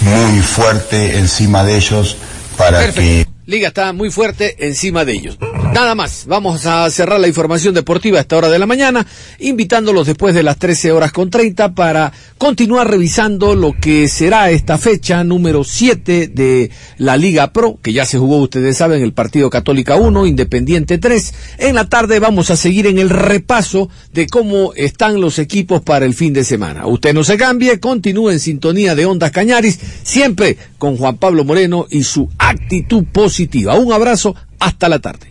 muy 0.00 0.40
fuerte 0.40 1.18
encima 1.18 1.64
de 1.64 1.76
ellos 1.76 2.16
para 2.56 2.78
Perfecto. 2.78 3.00
que 3.00 3.26
Liga 3.46 3.68
está 3.68 3.92
muy 3.92 4.10
fuerte 4.10 4.56
encima 4.66 5.04
de 5.04 5.12
ellos. 5.12 5.38
Nada 5.72 5.94
más, 5.94 6.24
vamos 6.26 6.66
a 6.66 6.90
cerrar 6.90 7.20
la 7.20 7.28
información 7.28 7.72
deportiva 7.72 8.18
a 8.18 8.22
esta 8.22 8.36
hora 8.36 8.48
de 8.48 8.58
la 8.58 8.66
mañana, 8.66 9.06
invitándolos 9.38 10.06
después 10.06 10.34
de 10.34 10.42
las 10.42 10.58
13 10.58 10.90
horas 10.90 11.12
con 11.12 11.30
30 11.30 11.74
para 11.74 12.12
continuar 12.38 12.90
revisando 12.90 13.54
lo 13.54 13.72
que 13.72 14.08
será 14.08 14.50
esta 14.50 14.78
fecha 14.78 15.22
número 15.22 15.62
7 15.62 16.26
de 16.26 16.70
la 16.98 17.16
Liga 17.16 17.52
Pro, 17.52 17.78
que 17.80 17.92
ya 17.92 18.04
se 18.04 18.18
jugó, 18.18 18.38
ustedes 18.38 18.76
saben, 18.76 19.00
el 19.00 19.12
partido 19.12 19.48
Católica 19.48 19.94
1, 19.94 20.26
Independiente 20.26 20.98
3. 20.98 21.34
En 21.58 21.76
la 21.76 21.88
tarde 21.88 22.18
vamos 22.18 22.50
a 22.50 22.56
seguir 22.56 22.88
en 22.88 22.98
el 22.98 23.08
repaso 23.08 23.88
de 24.12 24.26
cómo 24.26 24.72
están 24.74 25.20
los 25.20 25.38
equipos 25.38 25.82
para 25.82 26.04
el 26.04 26.14
fin 26.14 26.32
de 26.32 26.42
semana. 26.42 26.88
Usted 26.88 27.14
no 27.14 27.22
se 27.22 27.38
cambie, 27.38 27.78
continúe 27.78 28.30
en 28.30 28.40
sintonía 28.40 28.96
de 28.96 29.06
Ondas 29.06 29.30
Cañaris, 29.30 29.78
siempre 30.02 30.58
con 30.78 30.96
Juan 30.96 31.16
Pablo 31.16 31.44
Moreno 31.44 31.86
y 31.88 32.02
su 32.02 32.28
actitud 32.38 33.04
positiva. 33.12 33.78
Un 33.78 33.92
abrazo, 33.92 34.34
hasta 34.58 34.88
la 34.88 34.98
tarde. 34.98 35.29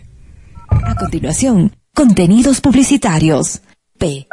A 0.70 0.94
continuación, 0.94 1.72
contenidos 1.94 2.60
publicitarios. 2.60 3.60
P. 3.98 4.26